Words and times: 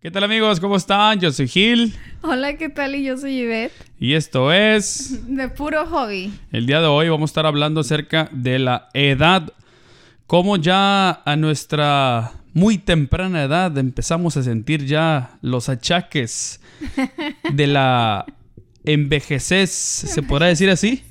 ¿Qué 0.00 0.12
tal 0.12 0.22
amigos? 0.22 0.60
¿Cómo 0.60 0.76
están? 0.76 1.18
Yo 1.18 1.32
soy 1.32 1.48
Gil. 1.48 1.92
Hola, 2.22 2.56
¿qué 2.56 2.68
tal? 2.68 2.94
Y 2.94 3.02
yo 3.02 3.16
soy 3.16 3.36
Yvette. 3.40 3.72
Y 3.98 4.14
esto 4.14 4.52
es... 4.52 5.26
De 5.26 5.48
puro 5.48 5.84
hobby. 5.86 6.32
El 6.52 6.66
día 6.66 6.80
de 6.80 6.86
hoy 6.86 7.08
vamos 7.08 7.30
a 7.30 7.32
estar 7.32 7.46
hablando 7.46 7.80
acerca 7.80 8.28
de 8.30 8.60
la 8.60 8.90
edad. 8.94 9.52
Cómo 10.28 10.56
ya 10.56 11.10
a 11.24 11.34
nuestra 11.34 12.30
muy 12.54 12.78
temprana 12.78 13.42
edad 13.42 13.76
empezamos 13.76 14.36
a 14.36 14.44
sentir 14.44 14.86
ya 14.86 15.36
los 15.42 15.68
achaques 15.68 16.60
de 17.52 17.66
la 17.66 18.24
envejecez, 18.84 19.70
¿se 19.70 20.22
podrá 20.22 20.46
decir 20.46 20.70
así? 20.70 21.02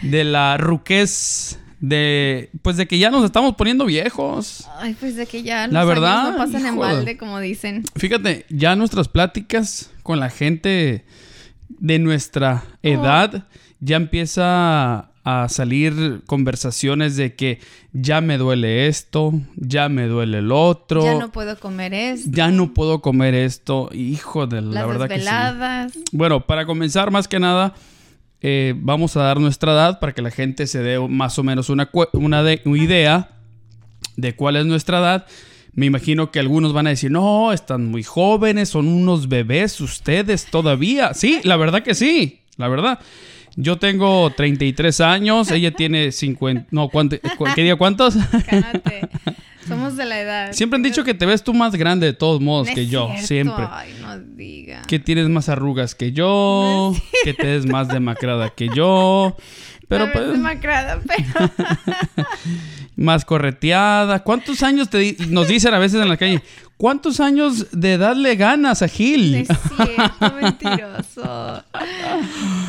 De 0.00 0.24
la 0.24 0.56
ruquez 0.56 1.60
de 1.80 2.50
pues 2.62 2.76
de 2.76 2.86
que 2.86 2.98
ya 2.98 3.10
nos 3.10 3.24
estamos 3.24 3.54
poniendo 3.56 3.84
viejos. 3.84 4.66
Ay, 4.78 4.96
pues 4.98 5.16
de 5.16 5.26
que 5.26 5.42
ya 5.42 5.68
la 5.68 5.84
verdad 5.84 6.32
no 6.32 6.38
pasan 6.38 6.66
en 6.66 6.76
balde, 6.76 7.16
como 7.16 7.38
dicen. 7.40 7.84
Fíjate, 7.96 8.46
ya 8.48 8.76
nuestras 8.76 9.08
pláticas 9.08 9.90
con 10.02 10.20
la 10.20 10.30
gente 10.30 11.04
de 11.68 11.98
nuestra 11.98 12.64
edad 12.82 13.46
ya 13.80 13.96
empieza 13.96 15.10
a 15.28 15.48
salir 15.48 16.22
conversaciones 16.26 17.16
de 17.16 17.34
que 17.34 17.58
ya 17.92 18.20
me 18.20 18.38
duele 18.38 18.86
esto, 18.86 19.32
ya 19.56 19.88
me 19.88 20.06
duele 20.06 20.38
el 20.38 20.52
otro. 20.52 21.02
Ya 21.02 21.14
no 21.18 21.32
puedo 21.32 21.58
comer 21.58 21.92
esto. 21.94 22.30
Ya 22.32 22.52
no 22.52 22.72
puedo 22.72 23.02
comer 23.02 23.34
esto. 23.34 23.90
Hijo 23.92 24.46
de 24.46 24.62
la 24.62 24.70
Las 24.70 24.86
verdad 24.86 25.08
desveladas. 25.08 25.92
que 25.92 25.98
sí. 25.98 26.04
Bueno, 26.12 26.46
para 26.46 26.64
comenzar 26.64 27.10
más 27.10 27.26
que 27.26 27.40
nada, 27.40 27.74
eh, 28.40 28.74
vamos 28.76 29.16
a 29.16 29.22
dar 29.22 29.40
nuestra 29.40 29.72
edad 29.72 30.00
para 30.00 30.12
que 30.12 30.22
la 30.22 30.30
gente 30.30 30.66
se 30.66 30.82
dé 30.82 30.98
más 30.98 31.38
o 31.38 31.42
menos 31.42 31.70
una, 31.70 31.90
una, 32.12 32.42
de, 32.42 32.60
una 32.64 32.82
idea 32.82 33.30
de 34.16 34.34
cuál 34.34 34.56
es 34.56 34.66
nuestra 34.66 34.98
edad. 34.98 35.26
Me 35.72 35.86
imagino 35.86 36.30
que 36.30 36.40
algunos 36.40 36.72
van 36.72 36.86
a 36.86 36.90
decir, 36.90 37.10
no, 37.10 37.52
están 37.52 37.86
muy 37.86 38.02
jóvenes, 38.02 38.70
son 38.70 38.88
unos 38.88 39.28
bebés 39.28 39.80
ustedes 39.80 40.46
todavía. 40.46 41.12
Sí, 41.12 41.40
la 41.44 41.56
verdad 41.56 41.82
que 41.82 41.94
sí, 41.94 42.40
la 42.56 42.68
verdad. 42.68 42.98
Yo 43.56 43.78
tengo 43.78 44.30
33 44.30 45.00
años, 45.00 45.50
ella 45.50 45.70
tiene 45.70 46.12
50... 46.12 46.66
No, 46.70 46.88
¿cuánto, 46.90 47.16
¿qué 47.54 47.62
día 47.62 47.76
cuántos? 47.76 48.14
Somos 49.66 49.96
de 49.96 50.04
la 50.04 50.20
edad. 50.20 50.52
Siempre 50.52 50.76
han 50.76 50.82
dicho 50.82 51.02
que 51.04 51.14
te 51.14 51.26
ves 51.26 51.42
tú 51.42 51.52
más 51.54 51.74
grande 51.74 52.06
de 52.06 52.12
todos 52.12 52.40
modos 52.40 52.68
No 52.68 52.74
que 52.74 52.86
yo, 52.86 53.08
cierto. 53.08 53.26
siempre. 53.26 53.64
Ay, 53.70 53.94
no 54.00 54.18
diga. 54.18 54.82
Que 54.82 54.98
tienes 54.98 55.28
más 55.28 55.48
arrugas 55.48 55.94
que 55.94 56.12
yo, 56.12 56.94
que 57.24 57.34
te 57.34 57.44
ves 57.46 57.66
más 57.66 57.88
demacrada 57.88 58.50
que 58.50 58.68
yo, 58.74 59.36
pero 59.88 60.12
pues, 60.12 60.32
demacrada, 60.32 61.00
pero... 61.06 61.50
más 62.96 63.24
correteada. 63.24 64.22
¿Cuántos 64.22 64.62
años 64.62 64.88
te 64.90 64.98
di- 64.98 65.16
nos 65.28 65.48
dicen 65.48 65.74
a 65.74 65.78
veces 65.78 66.00
en 66.00 66.08
la 66.08 66.16
calle? 66.16 66.42
¿Cuántos 66.76 67.20
años 67.20 67.66
de 67.72 67.94
edad 67.94 68.14
le 68.16 68.36
ganas 68.36 68.82
a 68.82 68.88
Gil? 68.88 69.34
es 69.34 69.48
cierto, 69.48 70.34
mentiroso. 70.40 71.64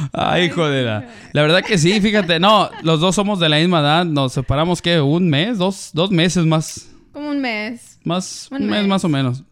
Ay, 0.14 0.46
hijo 0.46 0.68
de 0.68 0.84
la. 0.84 1.08
La 1.34 1.42
verdad 1.42 1.64
que 1.64 1.78
sí, 1.78 2.00
fíjate, 2.02 2.40
no, 2.40 2.70
los 2.84 3.00
dos 3.00 3.16
somos 3.16 3.40
de 3.40 3.50
la 3.50 3.58
misma 3.58 3.80
edad, 3.82 4.06
nos 4.06 4.34
separamos 4.34 4.82
que 4.82 5.00
un 5.02 5.30
mes, 5.30 5.58
dos, 5.58 5.92
dos 5.94 6.12
meses 6.12 6.46
más, 6.46 6.90
Como 7.12 7.30
un 7.30 7.40
mes. 7.42 8.00
más, 8.04 8.48
Un 8.52 8.64
un 8.64 8.70
mes 8.70 8.80
mes. 8.82 8.88
más 8.88 9.04
o 9.06 9.10
menos. 9.10 9.44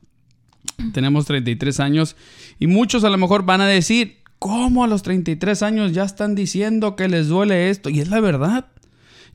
Tenemos 0.93 1.25
33 1.25 1.79
años 1.79 2.15
y 2.59 2.67
muchos 2.67 3.03
a 3.03 3.09
lo 3.09 3.17
mejor 3.17 3.43
van 3.45 3.61
a 3.61 3.67
decir, 3.67 4.17
¿cómo 4.39 4.83
a 4.83 4.87
los 4.87 5.03
33 5.03 5.63
años 5.63 5.93
ya 5.93 6.03
están 6.03 6.35
diciendo 6.35 6.95
que 6.95 7.07
les 7.07 7.27
duele 7.27 7.69
esto? 7.69 7.89
Y 7.89 7.99
es 8.01 8.09
la 8.09 8.19
verdad. 8.19 8.65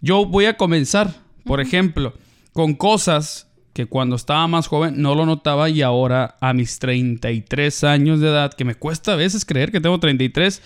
Yo 0.03 0.27
voy 0.27 0.45
a 0.47 0.57
comenzar, 0.57 1.15
por 1.45 1.61
ejemplo, 1.61 2.15
con 2.53 2.75
cosas 2.75 3.47
que 3.73 3.87
cuando 3.87 4.17
estaba 4.17 4.47
más 4.49 4.67
joven 4.67 5.01
no 5.01 5.15
lo 5.15 5.25
notaba 5.27 5.71
y 5.71 5.81
ahora 5.83 6.37
a 6.41 6.53
mis 6.53 6.79
33 6.79 7.85
años 7.85 8.21
de 8.21 8.29
edad, 8.29 8.53
que 8.53 8.65
me 8.65 8.75
cuesta 8.75 9.13
a 9.13 9.17
veces 9.17 9.45
creer 9.45 9.71
que 9.71 9.81
tengo 9.81 9.99
33, 10.01 10.61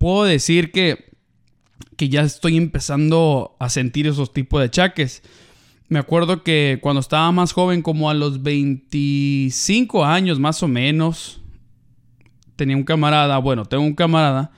puedo 0.00 0.24
decir 0.24 0.72
que, 0.72 1.12
que 1.98 2.08
ya 2.08 2.22
estoy 2.22 2.56
empezando 2.56 3.54
a 3.60 3.68
sentir 3.68 4.06
esos 4.06 4.32
tipos 4.32 4.58
de 4.60 4.66
achaques. 4.66 5.22
Me 5.88 5.98
acuerdo 5.98 6.42
que 6.42 6.78
cuando 6.80 7.00
estaba 7.00 7.30
más 7.32 7.52
joven, 7.52 7.82
como 7.82 8.08
a 8.08 8.14
los 8.14 8.42
25 8.42 10.02
años 10.06 10.40
más 10.40 10.62
o 10.62 10.68
menos, 10.68 11.42
tenía 12.56 12.78
un 12.78 12.84
camarada, 12.84 13.36
bueno, 13.38 13.66
tengo 13.66 13.82
un 13.84 13.94
camarada 13.94 14.52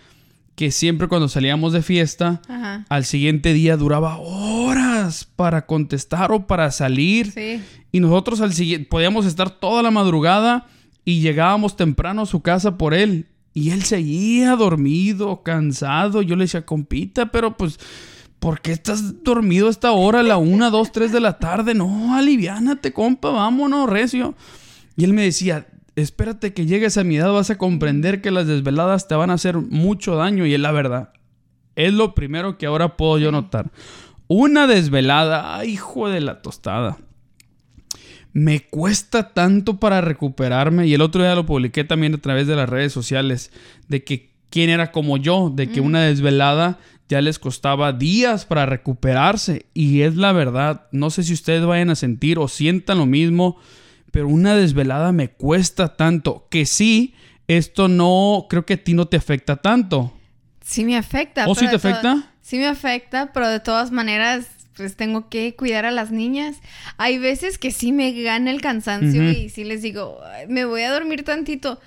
que 0.54 0.70
siempre 0.70 1.08
cuando 1.08 1.28
salíamos 1.28 1.72
de 1.72 1.82
fiesta, 1.82 2.40
Ajá. 2.48 2.84
al 2.88 3.04
siguiente 3.04 3.52
día 3.52 3.76
duraba 3.76 4.18
horas 4.18 5.24
para 5.24 5.66
contestar 5.66 6.30
o 6.30 6.46
para 6.46 6.70
salir. 6.70 7.32
Sí. 7.32 7.60
Y 7.90 7.98
nosotros 7.98 8.40
al 8.40 8.52
siguiente 8.52 8.88
podíamos 8.88 9.26
estar 9.26 9.50
toda 9.50 9.82
la 9.82 9.90
madrugada 9.90 10.68
y 11.04 11.20
llegábamos 11.20 11.74
temprano 11.74 12.22
a 12.22 12.26
su 12.26 12.42
casa 12.42 12.78
por 12.78 12.94
él. 12.94 13.26
Y 13.54 13.70
él 13.70 13.82
seguía 13.82 14.56
dormido, 14.56 15.42
cansado. 15.42 16.22
Yo 16.22 16.36
le 16.36 16.44
decía, 16.44 16.64
compita, 16.64 17.30
pero 17.30 17.56
pues, 17.56 17.78
¿por 18.38 18.60
qué 18.60 18.72
estás 18.72 19.22
dormido 19.22 19.66
a 19.66 19.70
esta 19.70 19.92
hora, 19.92 20.22
la 20.22 20.38
una, 20.38 20.70
dos, 20.70 20.92
tres 20.92 21.12
de 21.12 21.20
la 21.20 21.38
tarde? 21.38 21.74
No, 21.74 22.14
aliviánate, 22.14 22.92
compa, 22.92 23.30
vámonos, 23.30 23.90
recio. 23.90 24.34
Y 24.96 25.04
él 25.04 25.12
me 25.12 25.22
decía, 25.22 25.66
espérate 25.96 26.54
que 26.54 26.66
llegues 26.66 26.96
a 26.96 27.04
mi 27.04 27.16
edad, 27.16 27.32
vas 27.32 27.50
a 27.50 27.58
comprender 27.58 28.22
que 28.22 28.30
las 28.30 28.46
desveladas 28.46 29.06
te 29.06 29.14
van 29.14 29.30
a 29.30 29.34
hacer 29.34 29.56
mucho 29.58 30.16
daño. 30.16 30.46
Y 30.46 30.54
es 30.54 30.60
la 30.60 30.72
verdad. 30.72 31.12
Es 31.76 31.92
lo 31.92 32.14
primero 32.14 32.58
que 32.58 32.66
ahora 32.66 32.96
puedo 32.96 33.18
yo 33.18 33.32
notar. 33.32 33.70
Una 34.28 34.66
desvelada, 34.66 35.64
hijo 35.64 36.08
de 36.08 36.20
la 36.20 36.40
tostada. 36.40 36.98
Me 38.32 38.60
cuesta 38.60 39.32
tanto 39.32 39.78
para 39.78 40.00
recuperarme. 40.00 40.86
Y 40.86 40.94
el 40.94 41.02
otro 41.02 41.22
día 41.22 41.34
lo 41.34 41.46
publiqué 41.46 41.84
también 41.84 42.14
a 42.14 42.18
través 42.18 42.46
de 42.46 42.56
las 42.56 42.68
redes 42.68 42.92
sociales. 42.92 43.50
De 43.88 44.04
que 44.04 44.30
quién 44.50 44.70
era 44.70 44.92
como 44.92 45.16
yo. 45.16 45.50
De 45.54 45.68
que 45.68 45.80
una 45.80 46.02
desvelada 46.02 46.78
ya 47.08 47.20
les 47.20 47.38
costaba 47.38 47.92
días 47.92 48.46
para 48.46 48.66
recuperarse. 48.66 49.66
Y 49.74 50.02
es 50.02 50.16
la 50.16 50.32
verdad. 50.32 50.86
No 50.92 51.10
sé 51.10 51.22
si 51.22 51.32
ustedes 51.32 51.64
vayan 51.64 51.90
a 51.90 51.94
sentir 51.94 52.38
o 52.38 52.48
sientan 52.48 52.98
lo 52.98 53.06
mismo. 53.06 53.58
Pero 54.10 54.28
una 54.28 54.54
desvelada 54.54 55.12
me 55.12 55.30
cuesta 55.30 55.96
tanto. 55.96 56.46
Que 56.50 56.66
sí, 56.66 57.14
esto 57.48 57.88
no. 57.88 58.46
Creo 58.48 58.64
que 58.64 58.74
a 58.74 58.82
ti 58.82 58.94
no 58.94 59.06
te 59.06 59.16
afecta 59.16 59.56
tanto. 59.56 60.12
Sí 60.64 60.84
me 60.84 60.96
afecta. 60.96 61.48
¿Oh, 61.48 61.54
sí 61.54 61.66
te 61.68 61.76
afecta? 61.76 62.32
Sí 62.40 62.56
me 62.58 62.66
afecta, 62.66 63.32
pero 63.32 63.48
de 63.48 63.60
todas 63.60 63.90
maneras, 63.90 64.48
pues 64.76 64.96
tengo 64.96 65.28
que 65.28 65.54
cuidar 65.54 65.84
a 65.84 65.90
las 65.90 66.10
niñas. 66.10 66.60
Hay 66.96 67.18
veces 67.18 67.58
que 67.58 67.70
sí 67.70 67.92
me 67.92 68.12
gana 68.22 68.50
el 68.50 68.60
cansancio 68.60 69.30
y 69.30 69.48
sí 69.48 69.64
les 69.64 69.82
digo, 69.82 70.20
"Ay, 70.24 70.46
me 70.46 70.64
voy 70.64 70.82
a 70.82 70.92
dormir 70.92 71.24
tantito, 71.24 71.80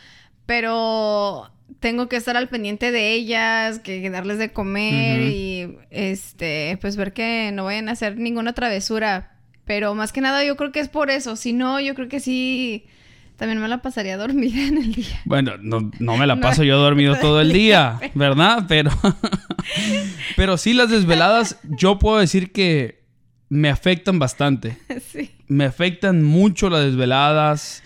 pero 0.45 1.51
tengo 1.79 2.07
que 2.07 2.15
estar 2.15 2.37
al 2.37 2.49
pendiente 2.49 2.91
de 2.91 3.13
ellas, 3.13 3.79
que 3.79 4.09
darles 4.09 4.37
de 4.37 4.51
comer 4.51 5.21
y 5.21 5.77
este, 5.89 6.77
pues 6.81 6.95
ver 6.95 7.13
que 7.13 7.51
no 7.53 7.65
vayan 7.65 7.89
a 7.89 7.93
hacer 7.93 8.17
ninguna 8.17 8.53
travesura. 8.53 9.31
Pero 9.65 9.95
más 9.95 10.11
que 10.11 10.21
nada 10.21 10.43
yo 10.43 10.55
creo 10.57 10.71
que 10.71 10.79
es 10.79 10.89
por 10.89 11.09
eso. 11.09 11.35
Si 11.35 11.53
no, 11.53 11.79
yo 11.79 11.95
creo 11.95 12.07
que 12.07 12.19
sí, 12.19 12.85
también 13.37 13.61
me 13.61 13.67
la 13.67 13.81
pasaría 13.81 14.17
dormida 14.17 14.61
en 14.67 14.77
el 14.77 14.93
día. 14.93 15.21
Bueno, 15.25 15.53
no, 15.61 15.91
no 15.99 16.17
me 16.17 16.27
la 16.27 16.35
No, 16.35 16.41
paso 16.41 16.63
yo 16.63 16.77
dormido 16.77 17.15
todo 17.21 17.41
el 17.41 17.51
día, 17.51 17.97
día, 18.01 18.11
¿verdad? 18.15 18.65
Pero, 18.67 18.91
pero 20.35 20.57
sí, 20.57 20.73
las 20.73 20.89
desveladas, 20.89 21.59
yo 21.63 21.99
puedo 21.99 22.19
decir 22.19 22.51
que 22.51 23.03
me 23.49 23.69
afectan 23.69 24.19
bastante. 24.19 24.77
sí. 25.11 25.31
Me 25.47 25.65
afectan 25.65 26.23
mucho 26.23 26.69
las 26.69 26.83
desveladas. 26.85 27.83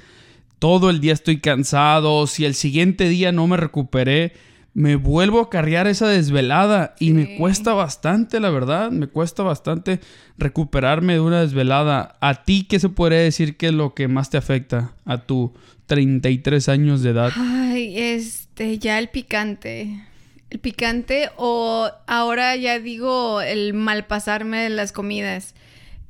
Todo 0.60 0.90
el 0.90 1.00
día 1.02 1.14
estoy 1.14 1.40
cansado. 1.40 2.26
Si 2.28 2.46
el 2.46 2.54
siguiente 2.56 3.10
día 3.10 3.32
no 3.32 3.48
me 3.48 3.58
recuperé, 3.58 4.34
me 4.74 4.96
vuelvo 4.96 5.42
a 5.42 5.50
cargar 5.50 5.88
esa 5.88 6.08
desvelada. 6.08 6.96
Y 7.00 7.12
me 7.12 7.38
cuesta 7.38 7.74
bastante, 7.74 8.40
la 8.40 8.50
verdad. 8.50 8.92
Me 8.92 9.08
cuesta 9.08 9.44
bastante 9.44 10.00
recuperarme 10.38 11.14
de 11.14 11.20
una 11.20 11.42
desvelada. 11.42 12.18
¿A 12.22 12.44
ti 12.44 12.66
qué 12.70 12.80
se 12.80 12.90
podría 12.90 13.20
decir 13.20 13.58
que 13.58 13.68
es 13.68 13.74
lo 13.74 13.94
que 13.94 14.08
más 14.08 14.30
te 14.30 14.38
afecta 14.38 14.94
a 15.06 15.26
tu 15.26 15.54
33 15.88 16.70
años 16.70 17.02
de 17.02 17.10
edad? 17.12 17.32
Ay, 17.36 17.98
este, 17.98 18.78
ya 18.78 19.00
el 19.00 19.10
picante. 19.10 20.06
El 20.50 20.60
picante 20.60 21.30
o 21.38 21.90
ahora 22.08 22.56
ya 22.56 22.80
digo 22.80 23.42
el 23.42 23.74
malpasarme 23.74 24.60
de 24.60 24.70
las 24.70 24.92
comidas. 24.92 25.54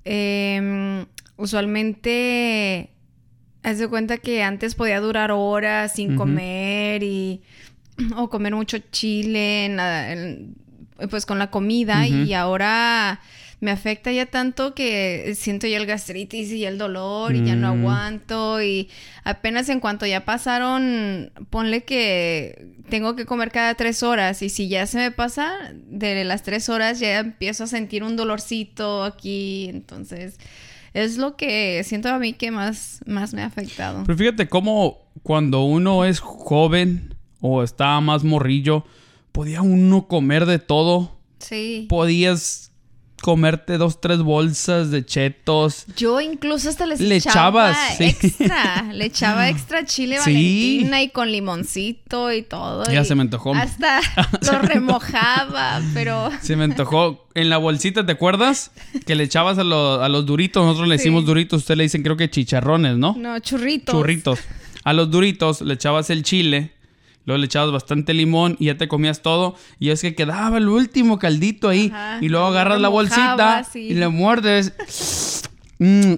Em, 0.05 1.05
usualmente, 1.35 2.89
haz 3.63 3.79
de 3.79 3.87
cuenta 3.87 4.17
que 4.17 4.43
antes 4.43 4.75
podía 4.75 5.01
durar 5.01 5.31
horas 5.31 5.93
sin 5.93 6.15
comer 6.15 7.03
y 7.03 7.41
o 8.15 8.29
comer 8.29 8.55
mucho 8.55 8.77
chile 8.91 9.65
en 9.65 9.75
la- 9.77 10.11
en- 10.13 10.55
pues 11.09 11.25
con 11.25 11.39
la 11.39 11.49
comida 11.49 12.07
y 12.07 12.33
ahora 12.33 13.21
me 13.61 13.71
afecta 13.71 14.11
ya 14.11 14.25
tanto 14.25 14.73
que 14.75 15.33
siento 15.37 15.65
ya 15.67 15.77
el 15.77 15.85
gastritis 15.85 16.51
y 16.51 16.65
el 16.65 16.77
dolor 16.77 17.35
y 17.35 17.45
ya 17.45 17.55
no 17.55 17.73
Mm. 17.75 17.79
aguanto 17.79 18.61
y 18.61 18.89
apenas 19.23 19.69
en 19.69 19.79
cuanto 19.79 20.05
ya 20.05 20.25
pasaron, 20.25 21.31
ponle 21.49 21.83
que 21.83 22.67
tengo 22.89 23.15
que 23.15 23.25
comer 23.25 23.51
cada 23.51 23.75
tres 23.75 24.03
horas 24.03 24.41
y 24.41 24.49
si 24.49 24.67
ya 24.67 24.87
se 24.87 24.97
me 24.97 25.11
pasa 25.11 25.51
de 25.73 26.23
las 26.25 26.43
tres 26.43 26.67
horas 26.69 26.99
ya 26.99 27.19
empiezo 27.19 27.63
a 27.63 27.67
sentir 27.67 28.03
un 28.03 28.15
dolorcito 28.17 29.03
aquí, 29.03 29.67
entonces 29.69 30.37
es 30.93 31.17
lo 31.17 31.35
que 31.37 31.81
siento 31.85 32.09
a 32.09 32.19
mí 32.19 32.33
que 32.33 32.51
más, 32.51 32.99
más 33.05 33.33
me 33.33 33.41
ha 33.41 33.45
afectado. 33.45 34.03
Pero 34.05 34.17
fíjate 34.17 34.47
cómo 34.49 34.97
cuando 35.23 35.63
uno 35.63 36.03
es 36.05 36.19
joven 36.19 37.13
o 37.41 37.63
está 37.63 37.99
más 38.01 38.23
morrillo, 38.23 38.85
podía 39.31 39.61
uno 39.61 40.07
comer 40.07 40.45
de 40.45 40.59
todo. 40.59 41.17
Sí. 41.39 41.85
Podías 41.89 42.65
comerte 43.21 43.77
dos, 43.77 43.99
tres 43.99 44.19
bolsas 44.21 44.91
de 44.91 45.05
chetos. 45.05 45.85
Yo 45.97 46.21
incluso 46.21 46.69
hasta 46.69 46.85
les 46.85 47.01
Le 47.01 47.17
echaba 47.17 47.71
echabas, 47.71 47.97
sí. 47.97 48.03
extra. 48.05 48.83
Le 48.93 49.05
echaba 49.05 49.49
extra 49.49 49.83
chile 49.85 50.17
Sí. 50.23 50.31
valentina 50.79 51.01
y 51.03 51.09
con 51.09 51.29
limoncito 51.29 52.31
y 52.31 52.43
todo. 52.43 52.85
Ya 52.89 53.01
y 53.01 53.05
se 53.05 53.15
me 53.15 53.21
antojó. 53.23 53.53
Hasta 53.53 53.99
lo 54.51 54.59
remojaba, 54.59 55.81
pero... 55.93 56.29
Se 56.41 56.55
me 56.55 56.63
antojó. 56.63 57.27
En 57.35 57.49
la 57.49 57.57
bolsita, 57.57 58.05
¿te 58.05 58.13
acuerdas? 58.13 58.71
Que 59.05 59.15
le 59.15 59.23
echabas 59.25 59.57
a, 59.57 59.63
lo- 59.63 60.01
a 60.01 60.07
los 60.09 60.25
duritos. 60.25 60.63
Nosotros 60.65 60.87
le 60.87 60.97
Sí. 60.97 61.03
decimos 61.03 61.25
duritos. 61.25 61.59
Ustedes 61.61 61.77
le 61.77 61.83
dicen 61.83 62.03
creo 62.03 62.15
que 62.17 62.29
chicharrones, 62.29 62.97
¿no? 62.97 63.15
No, 63.17 63.37
churritos. 63.39 63.93
Churritos. 63.95 64.39
A 64.85 64.93
los 64.93 65.11
duritos 65.11 65.61
le 65.61 65.73
echabas 65.73 66.09
el 66.09 66.23
chile. 66.23 66.71
Luego 67.25 67.37
le 67.39 67.45
echabas 67.45 67.71
bastante 67.71 68.13
limón 68.13 68.55
y 68.59 68.65
ya 68.65 68.77
te 68.77 68.87
comías 68.87 69.21
todo. 69.21 69.55
Y 69.79 69.89
es 69.89 70.01
que 70.01 70.15
quedaba 70.15 70.57
el 70.57 70.67
último 70.67 71.19
caldito 71.19 71.69
ahí. 71.69 71.91
Ajá. 71.93 72.17
Y 72.21 72.29
luego 72.29 72.47
agarras 72.47 72.81
la 72.81 72.87
bolsita 72.89 73.65
y- 73.75 73.93
le 73.93 74.07
muerdes. 74.09 74.73
Mm. 75.81 76.15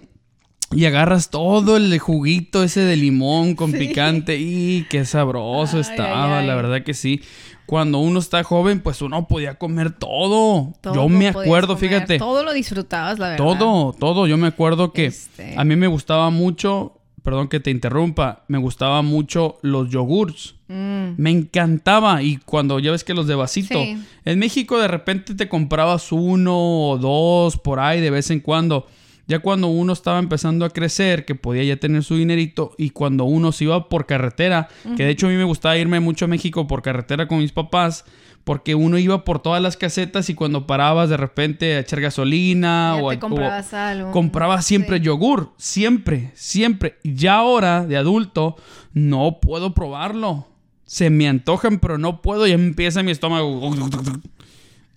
Y 0.71 0.85
agarras 0.85 1.29
todo 1.29 1.77
el 1.77 1.99
juguito 1.99 2.63
ese 2.63 2.79
de 2.79 2.95
limón 2.95 3.53
con 3.55 3.71
Sí. 3.73 3.77
picante. 3.77 4.37
Y 4.39 4.87
qué 4.89 5.05
sabroso 5.05 5.75
Ay, 5.77 5.81
estaba, 5.81 6.39
ay, 6.39 6.47
la 6.47 6.55
verdad 6.55 6.81
que 6.83 6.93
sí. 6.95 7.21
Cuando 7.67 7.99
uno 7.99 8.19
está 8.19 8.43
joven, 8.43 8.79
pues 8.79 9.01
uno 9.03 9.27
podía 9.27 9.55
comer 9.59 9.91
todo. 9.91 10.73
Todo 10.81 10.95
Yo 10.95 11.09
me 11.09 11.27
acuerdo, 11.27 11.77
fíjate. 11.77 12.17
Todo 12.17 12.43
lo 12.43 12.53
disfrutabas, 12.53 13.19
la 13.19 13.29
verdad. 13.29 13.37
Todo, 13.45 13.93
todo. 13.93 14.25
Yo 14.27 14.37
me 14.37 14.47
acuerdo 14.47 14.93
que 14.93 15.05
Este. 15.05 15.53
a 15.57 15.63
mí 15.63 15.75
me 15.75 15.87
gustaba 15.87 16.29
mucho, 16.31 16.97
perdón 17.23 17.47
que 17.47 17.59
te 17.59 17.71
interrumpa, 17.71 18.43
me 18.47 18.57
gustaba 18.57 19.01
mucho 19.01 19.57
los 19.61 19.89
yogurts. 19.89 20.55
Mm, 20.67 21.13
Me 21.17 21.29
encantaba. 21.31 22.23
Y 22.23 22.37
cuando 22.37 22.79
ya 22.79 22.91
ves 22.91 23.03
que 23.03 23.13
los 23.13 23.27
de 23.27 23.35
vasito. 23.35 23.81
Sí. 23.81 23.97
En 24.25 24.39
México 24.39 24.79
de 24.79 24.87
repente 24.87 25.35
te 25.35 25.49
comprabas 25.49 26.11
uno 26.11 26.55
o 26.89 26.97
dos 26.97 27.57
por 27.57 27.79
ahí 27.79 27.99
de 28.01 28.09
vez 28.09 28.31
en 28.31 28.39
cuando. 28.39 28.87
Ya 29.31 29.39
cuando 29.39 29.67
uno 29.67 29.93
estaba 29.93 30.19
empezando 30.19 30.65
a 30.65 30.69
crecer, 30.69 31.23
que 31.25 31.35
podía 31.35 31.63
ya 31.63 31.77
tener 31.77 32.03
su 32.03 32.17
dinerito, 32.17 32.73
y 32.77 32.89
cuando 32.89 33.23
uno 33.23 33.51
se 33.53 33.63
iba 33.63 33.87
por 33.87 34.05
carretera, 34.05 34.67
que 34.97 35.05
de 35.05 35.09
hecho 35.09 35.27
a 35.27 35.29
mí 35.29 35.35
me 35.37 35.45
gustaba 35.45 35.77
irme 35.77 35.99
mucho 36.01 36.25
a 36.25 36.27
México 36.27 36.67
por 36.67 36.81
carretera 36.81 37.27
con 37.27 37.39
mis 37.39 37.51
papás, 37.53 38.03
porque 38.43 38.75
uno 38.75 38.97
iba 38.97 39.23
por 39.23 39.39
todas 39.39 39.61
las 39.61 39.77
casetas 39.77 40.29
y 40.29 40.33
cuando 40.33 40.65
parabas 40.67 41.09
de 41.09 41.15
repente 41.17 41.75
a 41.75 41.79
echar 41.79 42.01
gasolina 42.01 42.95
ya 42.97 43.03
o, 43.03 43.09
te 43.09 43.15
a- 43.15 43.19
comprabas 43.19 43.73
algo. 43.73 44.11
compraba 44.11 44.61
siempre 44.63 44.97
Sí. 44.97 45.03
yogur, 45.05 45.51
siempre, 45.57 46.31
siempre. 46.33 46.97
Y 47.03 47.13
Ya 47.15 47.35
ahora, 47.35 47.85
de 47.85 47.97
adulto, 47.97 48.55
no 48.93 49.39
puedo 49.41 49.73
probarlo. 49.73 50.47
Se 50.85 51.09
me 51.09 51.29
antojan, 51.29 51.79
pero 51.79 51.97
no 51.97 52.21
puedo. 52.21 52.45
Ya 52.47 52.55
empieza 52.55 53.01
mi 53.03 53.11
estómago. 53.11 53.73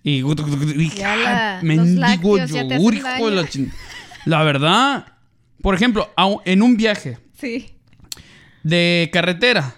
Y, 0.03 0.21
y 0.23 0.89
Ya 0.95 1.15
la- 1.15 1.59
mendigo 1.63 2.37
te 2.37 2.47
yogur, 2.47 2.93
hijo 2.95 3.29
de 3.29 3.35
la 3.35 3.41
daño. 3.43 3.71
La 4.25 4.43
verdad, 4.43 5.05
por 5.61 5.75
ejemplo, 5.75 6.09
a- 6.17 6.35
en 6.45 6.61
un 6.61 6.77
viaje 6.77 7.17
Sí. 7.39 7.71
de 8.63 9.09
carretera, 9.13 9.75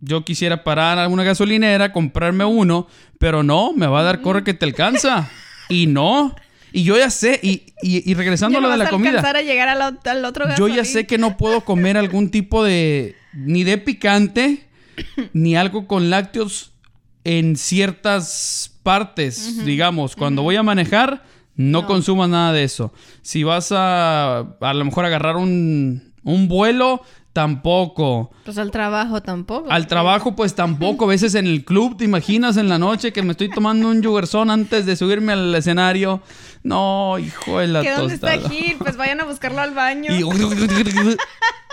yo 0.00 0.24
quisiera 0.24 0.64
parar 0.64 0.98
a 0.98 1.08
una 1.08 1.24
gasolinera, 1.24 1.92
comprarme 1.92 2.44
uno, 2.44 2.86
pero 3.18 3.42
no, 3.42 3.72
me 3.72 3.86
va 3.86 4.00
a 4.00 4.04
dar 4.04 4.20
corre 4.22 4.44
que 4.44 4.54
te 4.54 4.64
alcanza. 4.66 5.28
Y 5.68 5.86
no. 5.86 6.34
Y 6.72 6.82
yo 6.82 6.96
ya 6.98 7.10
sé, 7.10 7.38
y, 7.44 7.62
y- 7.80 8.08
y 8.10 8.14
regresando 8.14 8.58
a 8.58 8.60
no 8.60 8.66
lo 8.66 8.72
de 8.72 8.78
la 8.78 8.86
a 8.86 8.90
comida. 8.90 9.20
a 9.20 9.40
llegar 9.42 9.68
al, 9.68 9.80
ot- 9.80 10.06
al 10.08 10.24
otro 10.24 10.46
Yo 10.56 10.66
ya 10.66 10.84
sé 10.84 11.06
que 11.06 11.16
no 11.18 11.36
puedo 11.36 11.60
comer 11.60 11.96
algún 11.96 12.30
tipo 12.30 12.64
de. 12.64 13.14
ni 13.32 13.62
de 13.62 13.78
picante, 13.78 14.66
ni 15.32 15.54
algo 15.54 15.86
con 15.86 16.10
lácteos 16.10 16.72
en 17.22 17.54
ciertas 17.56 18.78
partes. 18.82 19.64
Digamos, 19.64 20.16
cuando 20.16 20.42
voy 20.42 20.56
a 20.56 20.62
manejar, 20.64 21.22
no, 21.60 21.82
No. 21.82 21.86
consumas 21.86 22.28
nada 22.28 22.52
de 22.52 22.64
eso. 22.64 22.92
Si 23.22 23.42
vas 23.44 23.70
a. 23.72 24.38
a 24.60 24.74
lo 24.74 24.84
mejor 24.84 25.04
agarrar 25.04 25.36
un, 25.36 26.12
un 26.24 26.48
vuelo, 26.48 27.02
tampoco. 27.32 28.30
Pues 28.44 28.58
al 28.58 28.70
trabajo 28.70 29.20
tampoco. 29.22 29.70
Al 29.70 29.86
trabajo, 29.86 30.34
pues 30.34 30.54
tampoco. 30.54 31.04
A 31.04 31.08
veces 31.08 31.34
en 31.34 31.46
el 31.46 31.64
club, 31.64 31.96
¿te 31.96 32.04
imaginas 32.04 32.56
en 32.56 32.68
la 32.68 32.78
noche 32.78 33.12
que 33.12 33.22
me 33.22 33.32
estoy 33.32 33.50
tomando 33.50 33.88
un 33.88 34.02
yuguerzón 34.02 34.50
antes 34.50 34.86
de 34.86 34.96
subirme 34.96 35.32
al 35.32 35.54
escenario? 35.54 36.22
No, 36.62 37.18
hijo 37.18 37.58
de 37.58 37.68
la 37.68 37.82
¿Que 37.82 37.92
dónde 37.92 38.14
está. 38.14 38.38
Gil? 38.48 38.76
Pues 38.78 38.96
vayan 38.96 39.20
a 39.20 39.24
buscarlo 39.24 39.60
al 39.60 39.74
baño. 39.74 40.12
Y, 40.14 40.22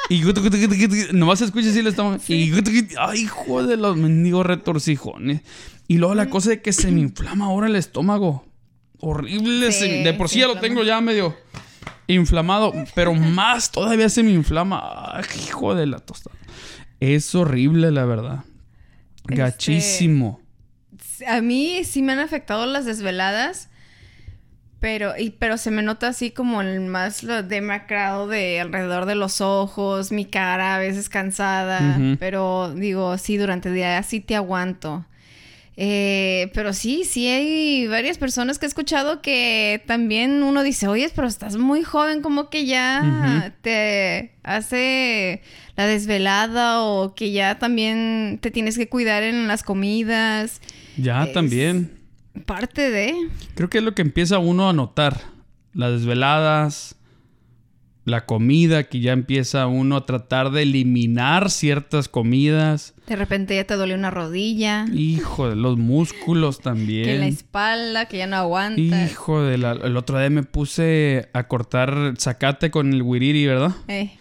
y 0.10 0.22
nomás 1.14 1.42
escucha 1.42 1.70
así 1.70 1.82
le 1.82 1.90
estamos. 1.90 2.30
Y 2.30 2.52
ay, 3.00 3.22
hijo 3.22 3.64
de 3.64 3.78
los 3.78 3.98
mendigos 3.98 4.46
retorcijones. 4.46 5.42
Y 5.88 5.98
luego 5.98 6.16
la 6.16 6.30
cosa 6.30 6.50
de 6.50 6.62
que 6.62 6.74
se 6.74 6.92
me 6.92 7.02
inflama 7.02 7.46
ahora 7.46 7.68
el 7.68 7.76
estómago. 7.76 8.47
Horrible. 9.00 9.72
Sí, 9.72 10.04
de 10.04 10.14
por 10.14 10.30
sí 10.30 10.40
ya 10.40 10.48
lo 10.48 10.60
tengo 10.60 10.84
ya 10.84 11.00
medio 11.02 11.36
inflamado. 12.08 12.74
Pero 12.96 13.14
más 13.14 13.72
todavía 13.72 14.10
se 14.10 14.24
me 14.24 14.32
inflama. 14.32 15.12
Ay, 15.14 15.26
hijo 15.48 15.76
de 15.76 15.86
la 15.86 16.00
tostada. 16.00 16.36
Es 17.00 17.36
horrible, 17.36 17.92
la 17.92 18.06
verdad. 18.06 18.44
Este, 19.24 19.36
Gachísimo. 19.36 20.42
A 21.28 21.42
mí 21.42 21.84
sí 21.84 22.02
me 22.02 22.14
han 22.14 22.20
afectado 22.20 22.66
las 22.66 22.86
desveladas. 22.86 23.70
Pero, 24.80 25.18
y, 25.18 25.32
pero 25.32 25.58
se 25.58 25.72
me 25.72 25.82
nota 25.82 26.10
así 26.10 26.30
como 26.30 26.62
el 26.62 26.82
más 26.82 27.24
lo 27.24 27.42
demacrado 27.42 28.28
de 28.28 28.60
alrededor 28.60 29.08
de 29.08 29.16
los 29.16 29.42
ojos, 29.42 30.12
mi 30.12 30.26
cara 30.26 30.76
a 30.76 30.78
veces 30.78 31.10
cansada. 31.10 32.00
Pero 32.20 32.74
digo, 32.76 33.18
sí, 33.18 33.38
durante 33.38 33.70
el 33.70 33.76
día 33.76 34.02
sí 34.04 34.20
te 34.20 34.36
aguanto. 34.36 35.04
Eh, 35.80 36.50
pero 36.56 36.74
sí, 36.74 37.04
sí 37.04 37.28
hay 37.28 37.86
varias 37.88 38.18
personas 38.18 38.58
que 38.58 38.66
he 38.66 38.70
escuchado 38.70 39.22
que 39.22 39.84
también 39.86 40.42
uno 40.42 40.64
dice, 40.64 40.88
oye, 40.88 41.08
pero 41.16 41.28
estás 41.28 41.56
muy 41.56 41.84
joven, 41.84 42.22
como 42.24 42.50
que 42.50 42.66
ya 42.66 43.54
te 43.62 44.32
hace 44.42 45.44
la 45.76 45.86
desvelada 45.86 46.82
o 46.82 47.14
que 47.14 47.32
ya 47.32 47.60
también 47.60 48.40
te 48.42 48.50
tienes 48.50 48.76
que 48.76 48.90
cuidar 48.90 49.22
en 49.22 49.48
las 49.48 49.62
comidas. 49.62 50.62
Ya 50.98 51.24
es- 51.26 51.34
también. 51.34 51.92
Parte 52.48 52.90
de... 52.90 53.14
Creo 53.56 53.70
que 53.70 53.78
es 53.80 53.84
lo 53.84 53.94
que 53.96 54.02
empieza 54.04 54.38
uno 54.40 54.70
a 54.70 54.74
notar. 54.74 55.22
Las 55.74 55.92
desveladas, 55.92 56.96
la 58.08 58.26
comida, 58.26 58.84
que 58.86 59.02
ya 59.02 59.12
empieza 59.12 59.68
uno 59.68 59.98
a 59.98 60.06
tratar 60.06 60.52
de 60.52 60.62
eliminar 60.62 61.52
ciertas 61.52 62.08
comidas. 62.08 62.94
De 63.06 63.18
repente 63.18 63.54
ya 63.56 63.66
te 63.66 63.74
duele 63.76 63.96
una 63.96 64.12
rodilla, 64.12 64.86
Hijo 64.94 65.50
de 65.50 65.58
los 65.58 65.78
músculos 65.78 66.58
que 66.60 66.64
la 66.64 66.72
también. 66.74 67.24
espalda, 67.24 68.06
que 68.08 68.18
ya 68.20 68.28
no 68.28 68.38
aguantas. 68.38 69.12
Hijo 69.12 69.42
de 69.44 69.58
la... 69.58 69.74
El 69.74 69.98
otro 69.98 70.18
día 70.20 70.30
me 70.30 70.44
puse 70.44 71.28
a 71.34 71.48
cortar 71.50 72.14
zacate 72.18 72.72
con 72.72 72.94
el 72.94 73.02
wiriri, 73.02 73.46
¿verdad? 73.46 73.76
Eh, 73.90 74.12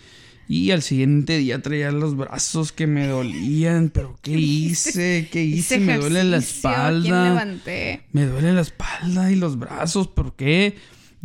Y 0.48 0.72
al 0.72 0.82
siguiente 0.82 1.38
día 1.38 1.62
traía 1.62 1.92
los 1.92 2.16
brazos 2.16 2.72
que 2.72 2.88
me 2.88 3.06
dolían. 3.06 3.90
Pero 3.90 4.18
¿qué 4.20 4.32
hice? 4.36 5.28
¿Qué 5.30 5.44
hice? 5.44 5.78
Me 5.78 5.96
duele 5.98 6.24
la 6.24 6.38
ejercicio, 6.38 6.70
¿quién 6.70 6.74
espalda. 6.74 7.24
levanté? 7.28 8.02
Me 8.10 8.26
duele 8.26 8.52
la 8.52 8.62
espalda 8.62 9.30
y 9.30 9.36
los 9.36 9.58
brazos, 9.60 10.08
¿por 10.08 10.34
qué? 10.34 10.74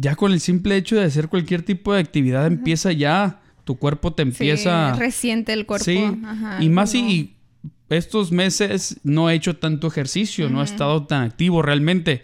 Ya 0.02 0.16
con 0.16 0.32
el 0.32 0.40
simple 0.40 0.76
hecho 0.78 0.96
de 0.96 1.04
hacer 1.04 1.28
cualquier 1.28 1.62
tipo 1.62 1.94
de 1.94 2.00
actividad 2.00 2.48
empieza 2.48 2.92
ya, 2.92 3.40
tu 3.66 3.78
cuerpo 3.78 4.14
te 4.14 4.24
empieza... 4.24 4.94
Sí, 4.96 5.00
resiente 5.00 5.54
el 5.54 5.68
cuerpo. 5.68 5.86
Sí, 5.86 6.00
Ajá, 6.26 6.58
y 6.64 6.70
más 6.70 6.92
como- 6.92 7.08
si 7.08 7.36
estos 7.90 8.32
meses 8.32 9.00
no 9.04 9.30
he 9.30 9.36
hecho 9.36 9.58
tanto 9.58 9.88
ejercicio, 9.88 10.50
no 10.50 10.62
he 10.62 10.66
estado 10.66 11.06
tan 11.06 11.22
activo 11.24 11.62
realmente. 11.62 12.24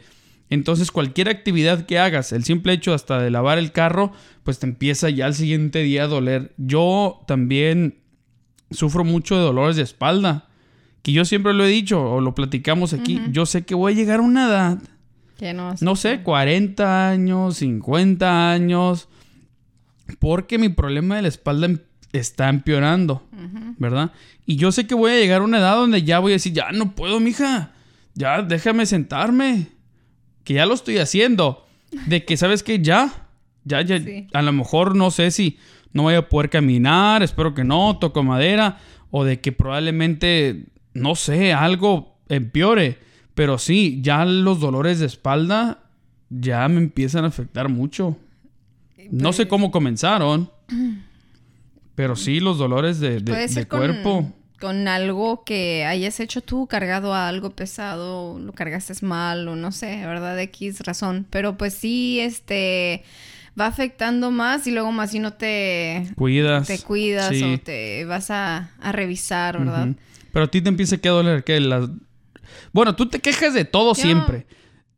Entonces 0.50 0.91
cualquier 0.91 1.29
actividad 1.29 1.86
que 1.86 2.00
hagas, 2.00 2.31
el 2.31 2.43
simple 2.46 2.74
hecho 2.74 2.93
hasta 2.96 3.22
de 3.22 3.29
lavar 3.29 3.60
el 3.60 3.72
carro, 3.72 4.12
pues 4.43 4.57
te 4.57 4.65
empieza 4.65 5.10
ya 5.12 5.27
al 5.27 5.36
siguiente 5.36 5.84
día 5.84 6.05
a 6.05 6.07
doler. 6.07 6.53
Yo 6.57 7.22
también 7.27 8.00
sufro 8.72 9.03
mucho 9.03 9.36
de 9.36 9.41
dolores 9.43 9.75
de 9.75 9.84
espalda, 9.84 10.48
que 11.03 11.12
yo 11.12 11.25
siempre 11.25 11.53
lo 11.53 11.63
he 11.65 11.69
dicho 11.69 12.01
o 12.01 12.22
lo 12.22 12.34
platicamos 12.34 12.93
aquí. 12.93 13.22
Yo 13.31 13.46
sé 13.46 13.65
que 13.65 13.75
voy 13.75 13.93
a 13.93 13.96
llegar 13.96 14.19
a 14.19 14.24
una 14.24 14.48
edad 14.48 14.79
Que 15.38 15.53
no, 15.53 15.74
no 15.82 15.96
sé, 15.96 16.22
40 16.24 17.10
años, 17.10 17.58
50 17.58 18.51
años, 18.51 19.08
porque 20.20 20.58
mi 20.58 20.70
problema 20.70 21.15
de 21.17 21.22
la 21.24 21.27
espalda 21.27 21.67
em- 21.67 21.79
está 22.13 22.50
empeorando, 22.50 23.22
¿verdad? 23.77 24.12
Y 24.46 24.56
yo 24.56 24.72
sé 24.72 24.88
que 24.88 24.96
voy 24.96 25.12
a 25.12 25.15
llegar 25.20 25.41
a 25.41 25.44
una 25.46 25.60
edad 25.60 25.75
donde 25.75 26.03
ya 26.03 26.20
voy 26.20 26.32
a 26.32 26.36
decir, 26.36 26.53
ya 26.53 26.72
no 26.72 26.96
puedo, 26.96 27.20
mija, 27.20 27.74
ya 28.15 28.41
déjame 28.41 28.86
sentarme, 28.86 29.67
que 30.44 30.56
ya 30.56 30.65
lo 30.65 30.74
estoy 30.74 30.98
haciendo, 30.98 31.65
de 32.08 32.24
que 32.25 32.38
sabes 32.38 32.63
que 32.63 32.79
ya, 32.79 33.27
ya, 33.65 33.82
ya, 33.82 34.00
Sí. 34.00 34.27
a 34.34 34.41
lo 34.41 34.53
mejor 34.53 34.96
no 34.96 35.12
sé 35.12 35.29
si 35.32 35.58
no 35.94 36.03
voy 36.03 36.15
a 36.15 36.29
poder 36.29 36.50
caminar, 36.50 37.22
espero 37.22 37.53
que 37.53 37.63
no, 37.65 37.98
toco 38.00 38.24
madera, 38.24 38.79
o 39.12 39.24
de 39.25 39.39
que 39.41 39.51
probablemente, 39.51 40.63
no 40.94 41.15
sé, 41.15 41.53
algo 41.53 42.17
empeore. 42.29 43.00
Pero 43.38 43.60
sí, 43.60 44.00
ya 44.01 44.25
los 44.25 44.60
dolores 44.60 44.98
de 45.00 45.06
espalda 45.06 45.77
ya 46.32 46.67
me 46.67 46.79
empiezan 46.79 47.24
a 47.24 47.27
afectar 47.27 47.70
mucho. 47.70 48.17
No 49.12 49.32
sé 49.32 49.44
Pues- 49.44 49.50
cómo 49.50 49.70
comenzaron, 49.70 50.50
pero 51.94 52.15
sí 52.15 52.39
los 52.39 52.58
dolores 52.58 53.00
de, 53.00 53.20
de- 53.22 53.32
Puede 53.32 53.41
de 53.44 53.48
ser 53.50 53.67
con, 53.67 53.79
cuerpo. 53.79 54.34
con 54.60 54.88
algo 54.88 55.44
que 55.44 55.86
hayas 55.86 56.20
hecho 56.20 56.41
tú, 56.41 56.65
cargado 56.65 57.13
a 57.13 57.27
algo 57.27 57.51
pesado, 57.51 58.39
lo 58.39 58.53
cargaste 58.53 58.94
mal 59.06 59.48
o 59.48 59.56
no 59.56 59.72
sé, 59.72 59.98
¿verdad? 60.06 60.39
X 60.39 60.79
razón. 60.82 61.27
Pero 61.29 61.58
pues 61.58 61.75
sí, 61.75 62.20
este 62.20 63.03
va 63.60 63.67
afectando 63.67 64.32
más 64.32 64.65
y 64.65 64.72
luego 64.72 64.91
más 64.91 65.12
si 65.12 65.20
no 65.20 65.34
te, 65.34 66.08
Cuidas. 66.15 66.65
te 66.67 66.79
cuidas 66.79 67.29
sí. 67.29 67.44
o 67.44 67.60
te 67.60 68.03
vas 68.06 68.29
a, 68.32 68.72
a 68.82 68.91
revisar, 68.91 69.60
¿verdad? 69.60 69.89
Pero 70.34 70.46
a 70.46 70.48
ti 70.50 70.62
te 70.62 70.70
empieza 70.70 70.96
a 70.96 71.08
doler 71.10 71.44
que 71.44 71.60
las... 71.60 71.88
Bueno, 72.74 72.96
tú 72.96 73.08
te 73.08 73.20
quejas 73.20 73.54
de 73.54 73.66
todo 73.66 73.94
Yo- 73.96 74.02
siempre. 74.02 74.48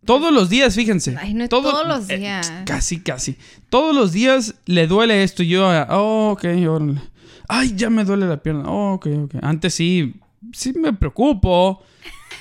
Todos 0.05 0.31
los 0.33 0.49
días, 0.49 0.75
fíjense. 0.75 1.15
Ay, 1.19 1.33
no 1.33 1.43
es 1.43 1.49
Todo- 1.49 1.71
todos 1.71 1.87
los 1.87 2.09
eh, 2.09 2.17
días. 2.17 2.51
casi, 2.65 3.01
casi. 3.01 3.37
Todos 3.69 3.93
los 3.93 4.11
días 4.13 4.55
le 4.65 4.87
duele 4.87 5.23
esto. 5.23 5.43
Y 5.43 5.49
yo, 5.49 5.69
ah, 5.69 5.87
oh, 5.91 6.31
ok, 6.31 6.45
órale. 6.69 7.01
Ay, 7.47 7.73
ya 7.75 7.89
me 7.89 8.05
duele 8.05 8.25
la 8.27 8.41
pierna. 8.41 8.63
Oh, 8.67 8.93
ok, 8.93 9.07
ok. 9.25 9.35
Antes 9.41 9.73
sí, 9.73 10.13
sí 10.53 10.71
me 10.73 10.93
preocupo. 10.93 11.83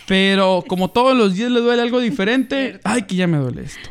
Pero 0.06 0.64
como 0.68 0.90
todos 0.90 1.16
los 1.16 1.34
días 1.34 1.50
le 1.50 1.60
duele 1.60 1.82
algo 1.82 2.00
diferente, 2.00 2.80
ay, 2.84 3.02
que 3.02 3.16
ya 3.16 3.26
me 3.26 3.38
duele 3.38 3.62
esto. 3.64 3.90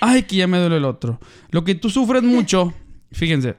Ay, 0.00 0.24
que 0.24 0.36
ya 0.36 0.46
me 0.46 0.58
duele 0.58 0.76
el 0.76 0.84
otro. 0.84 1.18
Lo 1.50 1.64
que 1.64 1.74
tú 1.74 1.88
sufres 1.90 2.22
mucho, 2.22 2.74
fíjense, 3.12 3.56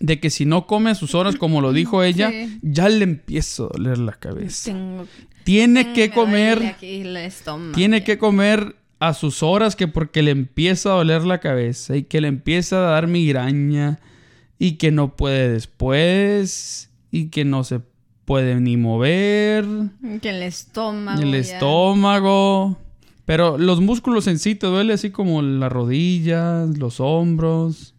de 0.00 0.18
que 0.18 0.30
si 0.30 0.44
no 0.46 0.66
come 0.66 0.90
a 0.90 0.94
sus 0.94 1.14
horas, 1.14 1.36
como 1.36 1.60
lo 1.60 1.72
dijo 1.72 2.02
ella, 2.02 2.30
Sí. 2.30 2.58
ya 2.62 2.88
le 2.88 3.04
empieza 3.04 3.64
a 3.64 3.68
doler 3.68 3.98
la 3.98 4.12
cabeza. 4.12 4.72
Tengo 4.72 5.06
Tiene 5.44 5.92
que 5.92 6.10
comer, 6.10 6.62
aquí 6.66 7.02
el 7.02 7.16
estómago. 7.16 7.72
tiene 7.74 8.02
que 8.04 8.18
comer 8.18 8.76
a 8.98 9.14
sus 9.14 9.42
horas 9.42 9.76
que 9.76 9.88
porque 9.88 10.22
le 10.22 10.30
empieza 10.32 10.90
a 10.90 10.96
doler 10.96 11.22
la 11.24 11.38
cabeza 11.40 11.96
y 11.96 12.02
que 12.02 12.20
le 12.20 12.28
empieza 12.28 12.76
a 12.76 12.90
dar 12.90 13.06
migraña 13.06 13.98
y 14.58 14.72
que 14.72 14.90
no 14.90 15.16
puede 15.16 15.48
después 15.50 16.90
y 17.10 17.28
que 17.28 17.44
no 17.46 17.64
se 17.64 17.80
puede 18.26 18.60
ni 18.60 18.76
mover, 18.76 19.64
Que 20.20 20.30
el 20.30 20.42
estómago. 20.42 21.20
el 21.22 21.30
ya. 21.32 21.38
estómago. 21.38 22.76
Pero 23.24 23.58
los 23.58 23.80
músculos 23.80 24.26
en 24.26 24.38
sí 24.38 24.54
te 24.54 24.66
duele 24.66 24.92
así 24.92 25.10
como 25.10 25.40
las 25.42 25.70
rodillas, 25.72 26.68
los 26.78 27.00
hombros, 27.00 27.94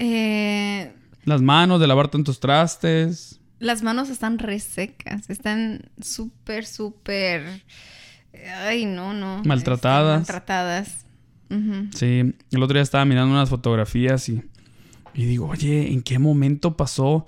Eh, 0.00 0.92
las 1.28 1.42
manos 1.42 1.80
de 1.80 1.86
lavar 1.86 2.08
tantos 2.08 2.40
trastes. 2.40 3.40
las 3.60 3.82
manos 3.82 4.08
están 4.08 4.38
resecas. 4.38 5.28
Están 5.30 5.90
súper, 6.00 6.64
súper. 6.66 7.62
Ay, 8.66 8.84
no, 8.86 9.12
no. 9.14 9.42
Maltratadas. 9.44 10.20
Este, 10.22 10.32
maltratadas. 10.32 11.04
Ujú. 11.50 11.88
Sí, 11.94 12.34
el 12.50 12.62
otro 12.62 12.74
día 12.74 12.82
estaba 12.82 13.04
mirando 13.04 13.32
unas 13.34 13.48
fotografías 13.48 14.28
y, 14.28 14.42
y 15.14 15.24
digo, 15.24 15.48
oye, 15.48 15.92
¿en 15.92 16.02
qué 16.02 16.18
momento 16.18 16.76
pasó 16.76 17.26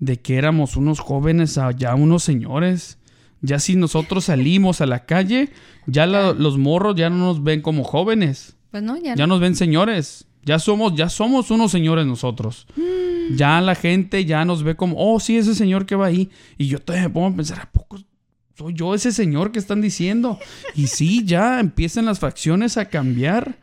de 0.00 0.20
que 0.20 0.36
éramos 0.36 0.76
unos 0.76 0.98
jóvenes 1.00 1.56
a 1.58 1.70
ya 1.72 1.94
unos 1.94 2.22
señores? 2.24 2.98
Ya 3.42 3.58
si 3.58 3.76
nosotros 3.76 4.24
salimos 4.26 4.80
a 4.82 4.86
la 4.86 5.06
calle, 5.06 5.50
ya 5.86 6.04
la- 6.06 6.32
los 6.34 6.58
morros 6.58 6.94
ya 6.96 7.08
no 7.10 7.16
nos 7.16 7.42
ven 7.42 7.62
como 7.62 7.84
jóvenes, 7.84 8.54
Pues 8.70 8.82
no, 8.82 8.96
ya. 8.98 9.14
ya 9.14 9.26
nos 9.26 9.40
ven 9.40 9.54
señores. 9.56 10.26
Ya 10.44 10.58
somos, 10.58 10.94
ya 10.94 11.08
somos 11.08 11.50
unos 11.50 11.70
señores 11.70 12.06
nosotros. 12.06 12.66
Ya 13.36 13.60
la 13.60 13.74
gente 13.74 14.24
ya 14.24 14.44
nos 14.44 14.62
ve 14.62 14.74
como, 14.74 14.96
oh, 14.98 15.20
sí, 15.20 15.36
ese 15.36 15.54
señor 15.54 15.86
que 15.86 15.96
va 15.96 16.06
ahí. 16.06 16.30
Y 16.58 16.66
yo 16.66 16.78
todavía 16.78 17.08
me 17.08 17.14
pongo 17.14 17.28
a 17.28 17.36
pensar, 17.36 17.60
¿a 17.60 17.70
poco 17.70 17.98
soy 18.56 18.74
yo 18.74 18.94
ese 18.94 19.12
señor 19.12 19.52
que 19.52 19.58
están 19.58 19.80
diciendo? 19.80 20.38
Y 20.74 20.88
sí, 20.88 21.24
ya 21.24 21.60
empiezan 21.60 22.06
las 22.06 22.18
facciones 22.18 22.76
a 22.76 22.86
cambiar. 22.86 23.58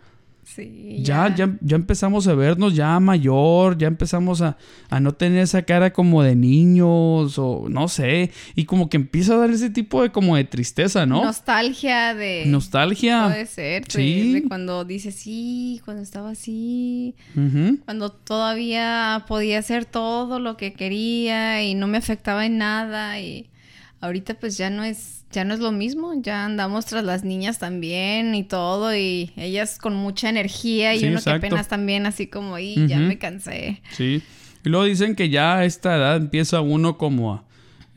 Sí, 0.56 1.00
Ya, 1.04 1.36
ya, 1.36 1.58
ya 1.60 1.76
empezamos 1.76 2.26
a 2.28 2.34
vernos 2.34 2.74
ya 2.74 3.00
mayor, 3.02 3.78
ya 3.78 3.88
empezamos 3.88 4.42
a, 4.42 4.58
a 4.90 5.00
no 5.02 5.14
tener 5.14 5.40
esa 5.40 5.62
cara 5.64 5.92
como 5.92 6.24
de 6.24 6.36
niños 6.36 7.38
o 7.38 7.68
no 7.70 7.90
sé, 7.90 8.32
y 8.56 8.64
como 8.64 8.90
que 8.90 8.96
empieza 8.96 9.34
a 9.34 9.38
dar 9.38 9.50
ese 9.50 9.70
tipo 9.70 10.02
de 10.02 10.10
como 10.10 10.38
de 10.38 10.46
tristeza, 10.46 11.06
¿no? 11.06 11.24
Nostalgia 11.24 12.16
de. 12.16 12.46
Nostalgia. 12.48 13.26
Puede 13.28 13.46
ser. 13.46 13.84
Sí. 13.90 14.34
De, 14.34 14.44
cuando 14.44 14.86
dices, 14.86 15.16
sí, 15.16 15.82
cuando 15.84 16.02
estaba 16.02 16.32
así. 16.32 17.14
Cuando 17.86 18.10
todavía 18.10 19.26
podía 19.28 19.60
hacer 19.60 19.84
todo 19.86 20.40
lo 20.40 20.56
que 20.56 20.74
quería 20.74 21.62
y 21.62 21.76
no 21.76 21.88
me 21.88 21.98
afectaba 21.98 22.46
en 22.46 22.58
nada. 22.58 23.20
Y 23.20 23.50
ahorita 24.02 24.36
pues 24.36 24.58
ya 24.58 24.70
no 24.70 24.84
es. 24.84 25.16
Ya 25.32 25.44
no 25.44 25.54
es 25.54 25.60
lo 25.60 25.74
mismo, 25.74 26.14
ya 26.22 26.46
andamos 26.46 26.86
tras 26.86 27.04
las 27.04 27.26
niñas 27.26 27.60
también 27.60 28.34
y 28.34 28.44
todo, 28.46 28.96
y 28.96 29.34
ellas 29.36 29.78
con 29.78 29.94
mucha 29.94 30.30
energía 30.30 30.96
y 30.96 31.00
Sí, 31.02 31.06
uno 31.08 31.18
exacto. 31.18 31.42
que 31.42 31.48
apenas 31.48 31.68
también 31.68 32.06
así 32.06 32.28
como, 32.28 32.58
y 32.60 32.88
ya 32.88 32.98
me 32.98 33.18
cansé. 33.18 33.82
Sí. 33.92 34.24
Y 34.64 34.70
luego 34.70 34.86
dicen 34.86 35.16
que 35.16 35.28
ya 35.30 35.58
a 35.58 35.66
esta 35.66 35.98
edad 35.98 36.16
empieza 36.16 36.62
uno 36.62 36.98
como 36.98 37.34
a- 37.34 37.44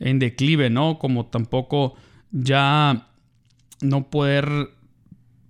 en 0.01 0.19
declive, 0.19 0.69
¿no? 0.69 0.99
Como 0.99 1.27
tampoco 1.27 1.95
ya 2.31 3.07
no 3.79 4.09
poder 4.09 4.49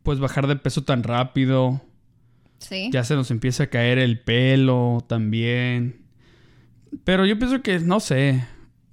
pues 0.03 0.19
bajar 0.19 0.45
de 0.45 0.57
peso 0.57 0.83
tan 0.83 1.01
rápido. 1.01 1.81
Sí. 2.59 2.89
Ya 2.93 3.03
se 3.03 3.15
nos 3.15 3.31
empieza 3.31 3.63
a 3.63 3.67
caer 3.71 3.97
el 3.97 4.19
pelo 4.19 5.03
también. 5.09 6.01
Pero 7.03 7.25
yo 7.25 7.39
pienso 7.39 7.63
que, 7.63 7.79
no 7.79 7.99
sé. 7.99 8.45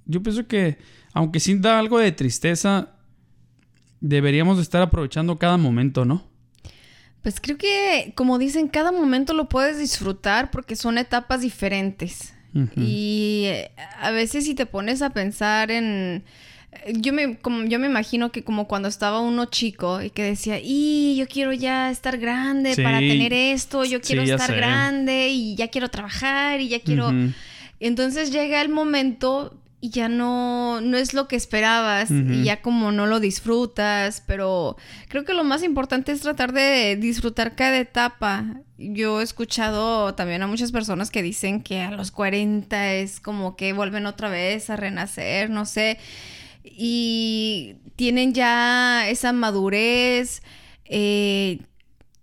Yo 0.05 0.23
pienso 0.23 0.47
que, 0.47 0.77
aunque 1.13 1.39
sí 1.39 1.55
da 1.57 1.79
algo 1.79 1.99
de 1.99 2.11
tristeza, 2.11 2.89
deberíamos 4.01 4.57
de 4.57 4.63
estar 4.63 4.81
aprovechando 4.81 5.37
cada 5.37 5.57
momento, 5.57 6.05
¿no? 6.05 6.23
Pues 7.21 7.39
creo 7.41 7.57
que, 7.57 8.13
como 8.15 8.37
dicen, 8.37 8.69
cada 8.69 8.91
momento 8.91 9.33
lo 9.33 9.49
puedes 9.49 9.77
disfrutar 9.77 10.51
porque 10.51 10.75
son 10.75 10.97
etapas 10.97 11.41
diferentes. 11.41 12.33
Y 12.75 13.43
eh, 13.45 13.71
a 13.99 14.09
veces 14.11 14.43
si 14.45 14.55
te 14.55 14.65
pones 14.65 15.01
a 15.01 15.11
pensar 15.11 15.69
en... 15.69 16.23
Yo 16.93 17.13
me, 17.13 17.37
como, 17.37 17.65
yo 17.65 17.77
me 17.79 17.87
imagino 17.87 18.31
que 18.31 18.43
como 18.43 18.67
cuando 18.67 18.87
estaba 18.87 19.19
uno 19.21 19.45
chico 19.45 20.01
y 20.01 20.11
que 20.11 20.23
decía, 20.23 20.59
y 20.63 21.15
yo 21.17 21.27
quiero 21.27 21.51
ya 21.51 21.89
estar 21.91 22.17
grande 22.17 22.73
Sí. 22.75 22.81
para 22.83 22.99
tener 22.99 23.33
esto, 23.33 23.85
yo 23.85 24.01
quiero 24.01 24.23
Sí, 24.23 24.31
estar 24.31 24.47
sé. 24.49 24.55
grande 24.55 25.29
y 25.29 25.55
ya 25.55 25.67
quiero 25.67 25.89
trabajar 25.89 26.61
y 26.61 26.69
ya 26.69 26.79
quiero... 26.79 27.11
Entonces 27.79 28.31
llega 28.31 28.61
el 28.61 28.69
momento 28.69 29.59
y 29.81 29.91
ya 29.91 30.09
no, 30.09 30.81
no 30.81 30.97
es 30.97 31.13
lo 31.13 31.27
que 31.27 31.37
esperabas 31.37 32.11
y 32.11 32.43
ya 32.43 32.61
como 32.61 32.91
no 32.91 33.07
lo 33.07 33.21
disfrutas, 33.21 34.21
pero 34.27 34.75
creo 35.07 35.23
que 35.23 35.33
lo 35.33 35.45
más 35.45 35.63
importante 35.63 36.11
es 36.11 36.19
tratar 36.19 36.51
de 36.51 36.97
disfrutar 36.97 37.55
cada 37.55 37.77
etapa. 37.77 38.61
Yo 38.77 39.21
he 39.21 39.23
escuchado 39.23 40.15
también 40.15 40.41
a 40.41 40.47
muchas 40.47 40.73
personas 40.73 41.11
que 41.11 41.23
dicen 41.23 41.63
que 41.63 41.81
a 41.81 41.91
los 41.91 42.11
40 42.11 42.93
es 42.95 43.21
como 43.21 43.55
que 43.55 43.71
vuelven 43.71 44.05
otra 44.05 44.29
vez 44.29 44.69
a 44.69 44.75
renacer, 44.75 45.49
no 45.49 45.65
sé, 45.65 45.97
y 46.63 47.75
tienen 47.95 48.33
ya 48.33 49.07
esa 49.07 49.31
madurez, 49.31 50.41
eh, 50.85 51.61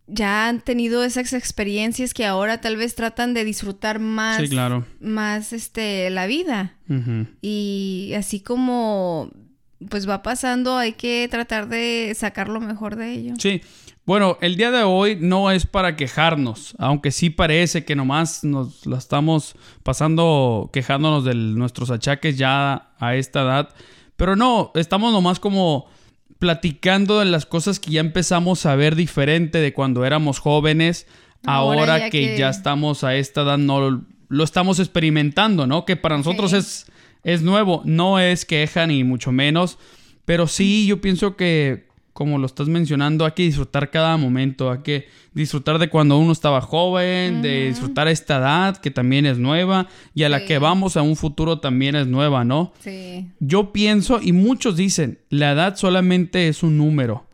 ya 0.06 0.48
han 0.48 0.60
tenido 0.60 1.02
esas 1.04 1.32
experiencias 1.32 2.14
que 2.14 2.24
ahora 2.26 2.60
tal 2.60 2.76
vez 2.76 2.94
tratan 2.94 3.34
de 3.34 3.44
disfrutar 3.44 3.98
más, 3.98 4.38
Sí, 4.40 4.48
claro. 4.48 4.84
más 5.00 5.52
este, 5.52 6.10
la 6.10 6.26
vida. 6.26 6.74
Y 7.42 8.12
así 8.16 8.40
como 8.40 9.30
pues 9.90 10.08
va 10.08 10.22
pasando, 10.22 10.78
hay 10.78 10.92
que 10.94 11.28
tratar 11.30 11.68
de 11.68 12.12
sacar 12.16 12.48
lo 12.48 12.60
mejor 12.60 12.96
de 12.96 13.12
ello. 13.12 13.34
Sí. 13.38 13.60
Bueno, 14.06 14.38
el 14.40 14.56
día 14.56 14.70
de 14.70 14.84
hoy 14.84 15.18
no 15.20 15.50
es 15.50 15.66
para 15.66 15.96
quejarnos, 15.96 16.76
aunque 16.78 17.10
sí 17.10 17.28
parece 17.28 17.84
que 17.84 17.96
nomás 17.96 18.44
nos 18.44 18.86
la 18.86 18.98
estamos 18.98 19.56
pasando 19.82 20.70
quejándonos 20.72 21.24
de 21.24 21.34
nuestros 21.34 21.90
achaques 21.90 22.38
ya 22.38 22.90
a 23.00 23.16
esta 23.16 23.42
edad. 23.42 23.68
Pero 24.16 24.36
no, 24.36 24.70
estamos 24.76 25.12
nomás 25.12 25.40
como 25.40 25.88
platicando 26.38 27.18
de 27.20 27.24
las 27.26 27.46
cosas 27.46 27.80
que 27.80 27.90
ya 27.92 28.00
empezamos 28.00 28.66
a 28.66 28.76
ver 28.76 28.94
diferente 28.96 29.58
de 29.58 29.72
cuando 29.72 30.04
éramos 30.04 30.38
jóvenes. 30.38 31.06
Ahora, 31.44 31.80
Ahora 31.80 31.98
ya 31.98 32.10
que, 32.10 32.20
que- 32.28 32.38
ya 32.38 32.48
estamos 32.50 33.04
a 33.04 33.14
esta 33.16 33.42
edad, 33.42 33.58
no 33.58 34.04
lo 34.28 34.44
estamos 34.44 34.78
experimentando, 34.80 35.66
¿no? 35.66 35.84
Que 35.84 35.96
para 35.96 36.16
nosotros 36.16 36.50
Sí. 36.50 36.56
es, 36.58 36.86
es 37.22 37.42
nuevo, 37.42 37.82
no 37.84 38.18
es 38.18 38.44
queja 38.44 38.86
ni 38.86 39.04
mucho 39.04 39.32
menos. 39.32 39.78
Pero 40.24 40.48
sí, 40.48 40.86
yo 40.86 41.00
pienso 41.00 41.36
que, 41.36 41.85
como 42.16 42.38
lo 42.38 42.46
estás 42.46 42.66
mencionando, 42.66 43.26
hay 43.26 43.32
que 43.32 43.42
disfrutar 43.42 43.90
cada 43.90 44.16
momento, 44.16 44.70
hay 44.70 44.78
que 44.78 45.06
disfrutar 45.34 45.78
de 45.78 45.90
cuando 45.90 46.16
uno 46.16 46.32
estaba 46.32 46.62
joven, 46.62 47.42
de 47.42 47.68
disfrutar 47.68 48.08
esta 48.08 48.38
edad 48.38 48.78
que 48.78 48.90
también 48.90 49.26
es 49.26 49.36
nueva 49.36 49.86
y 50.14 50.22
a 50.22 50.30
la 50.30 50.46
que 50.46 50.56
vamos 50.56 50.96
a 50.96 51.02
un 51.02 51.14
futuro 51.14 51.60
también 51.60 51.94
es 51.94 52.06
nueva, 52.06 52.42
¿no? 52.42 52.72
Sí. 52.80 53.28
Yo 53.38 53.70
pienso, 53.70 54.18
y 54.22 54.32
muchos 54.32 54.78
dicen, 54.78 55.18
la 55.28 55.52
edad 55.52 55.76
solamente 55.76 56.48
es 56.48 56.62
un 56.62 56.78
número. 56.78 57.26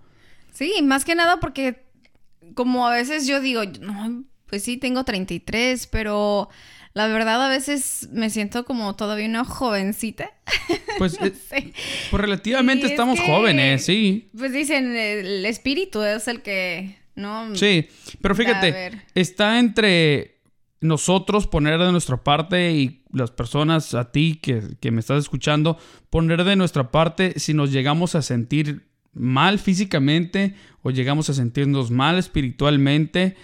Sí, 0.50 0.72
más 0.82 1.04
que 1.04 1.14
nada 1.14 1.38
porque 1.38 1.84
como 2.54 2.84
a 2.84 2.90
veces 2.90 3.28
yo 3.28 3.40
digo, 3.40 3.62
no, 3.80 4.24
pues 4.46 4.64
sí, 4.64 4.78
tengo 4.78 5.04
33, 5.04 5.86
pero 5.86 6.48
la 6.94 7.06
verdad 7.08 7.42
a 7.44 7.48
veces 7.48 8.08
me 8.12 8.28
siento 8.30 8.64
como 8.64 8.94
todavía 8.96 9.26
una 9.26 9.44
jovencita. 9.44 10.30
Pues, 10.98 11.18
eh, 11.22 11.72
pues 12.10 12.20
relativamente 12.20 12.82
Sí, 12.82 12.86
es 12.86 12.90
estamos 12.92 13.18
que- 13.18 13.26
jóvenes, 13.26 13.84
sí. 13.84 14.28
Pues 14.36 14.52
dicen, 14.52 14.94
el 14.94 15.44
espíritu 15.46 16.02
es 16.02 16.28
el 16.28 16.42
que, 16.42 16.96
¿no? 17.16 17.56
Sí, 17.56 17.88
pero 18.20 18.34
fíjate, 18.34 19.00
está 19.14 19.58
entre 19.58 20.38
nosotros 20.80 21.46
poner 21.46 21.78
de 21.80 21.90
nuestra 21.92 22.18
parte 22.22 22.72
y 22.72 23.02
las 23.10 23.30
personas 23.30 23.94
a 23.94 24.12
ti 24.12 24.38
que, 24.40 24.62
que 24.80 24.90
me 24.90 25.00
estás 25.00 25.18
escuchando, 25.20 25.78
poner 26.10 26.44
de 26.44 26.54
nuestra 26.56 26.90
parte 26.90 27.38
si 27.40 27.54
nos 27.54 27.72
llegamos 27.72 28.14
a 28.14 28.22
sentir 28.22 28.86
mal 29.14 29.58
físicamente 29.58 30.54
o 30.82 30.90
llegamos 30.90 31.30
a 31.30 31.34
sentirnos 31.34 31.90
mal 31.90 32.18
espiritualmente 32.18 33.34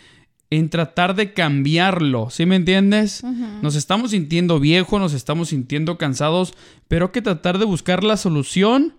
en 0.50 0.70
tratar 0.70 1.14
de 1.14 1.34
cambiarlo, 1.34 2.30
¿sí 2.30 2.46
me 2.46 2.56
entiendes? 2.56 3.22
Nos 3.62 3.74
estamos 3.74 4.12
sintiendo 4.12 4.60
viejos, 4.60 5.00
nos 5.00 5.12
estamos 5.12 5.50
sintiendo 5.50 5.98
cansados, 5.98 6.54
pero 6.88 7.06
hay 7.06 7.12
que 7.12 7.22
tratar 7.22 7.58
de 7.58 7.66
buscar 7.66 8.02
la 8.02 8.16
solución 8.16 8.94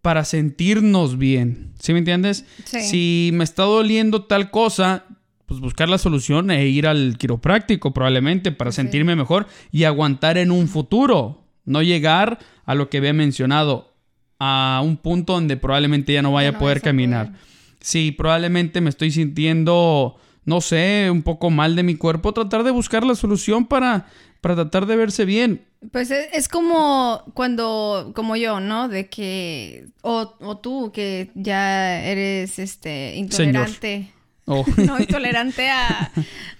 para 0.00 0.24
sentirnos 0.24 1.18
bien, 1.18 1.72
¿sí 1.78 1.92
me 1.92 1.98
entiendes? 1.98 2.46
Si 2.64 3.30
me 3.34 3.44
está 3.44 3.64
doliendo 3.64 4.24
tal 4.24 4.50
cosa, 4.50 5.04
pues 5.44 5.60
buscar 5.60 5.88
la 5.88 5.98
solución 5.98 6.50
e 6.50 6.68
ir 6.68 6.86
al 6.86 7.16
quiropráctico 7.18 7.92
probablemente 7.92 8.52
para 8.52 8.72
sentirme 8.72 9.16
mejor 9.16 9.46
y 9.70 9.84
aguantar 9.84 10.38
en 10.38 10.50
un 10.50 10.68
futuro, 10.68 11.44
no 11.64 11.82
llegar 11.82 12.38
a 12.64 12.74
lo 12.74 12.88
que 12.88 12.98
había 12.98 13.12
mencionado, 13.12 13.94
a 14.38 14.80
un 14.82 14.96
punto 14.96 15.34
donde 15.34 15.56
probablemente 15.56 16.14
ya 16.14 16.22
no 16.22 16.32
vaya 16.32 16.50
a 16.50 16.58
poder 16.58 16.80
caminar. 16.80 17.32
Sí, 17.80 18.12
probablemente 18.12 18.80
me 18.80 18.90
estoy 18.90 19.10
sintiendo 19.10 20.16
no 20.44 20.60
sé, 20.60 21.10
un 21.10 21.22
poco 21.22 21.50
mal 21.50 21.76
de 21.76 21.82
mi 21.82 21.94
cuerpo, 21.96 22.32
tratar 22.32 22.64
de 22.64 22.70
buscar 22.70 23.04
la 23.04 23.14
solución 23.14 23.66
para, 23.66 24.06
para 24.40 24.54
tratar 24.54 24.86
de 24.86 24.96
verse 24.96 25.24
bien. 25.24 25.64
Pues 25.92 26.10
es, 26.10 26.48
como 26.48 27.22
cuando, 27.34 28.12
como 28.14 28.34
yo, 28.34 28.58
¿no? 28.58 28.88
De 28.88 29.08
que, 29.08 29.86
o, 30.02 30.34
o 30.40 30.58
tú 30.58 30.90
que 30.92 31.30
ya 31.34 32.02
eres, 32.02 32.58
este, 32.58 33.16
intolerante. 33.16 34.12
Oh. 34.50 34.64
no, 34.78 34.98
intolerante 34.98 35.68
a, 35.68 36.10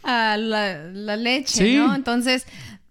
a 0.02 0.36
la, 0.36 1.16
leche, 1.16 1.78
¿no? 1.78 1.94
Entonces, 1.94 2.46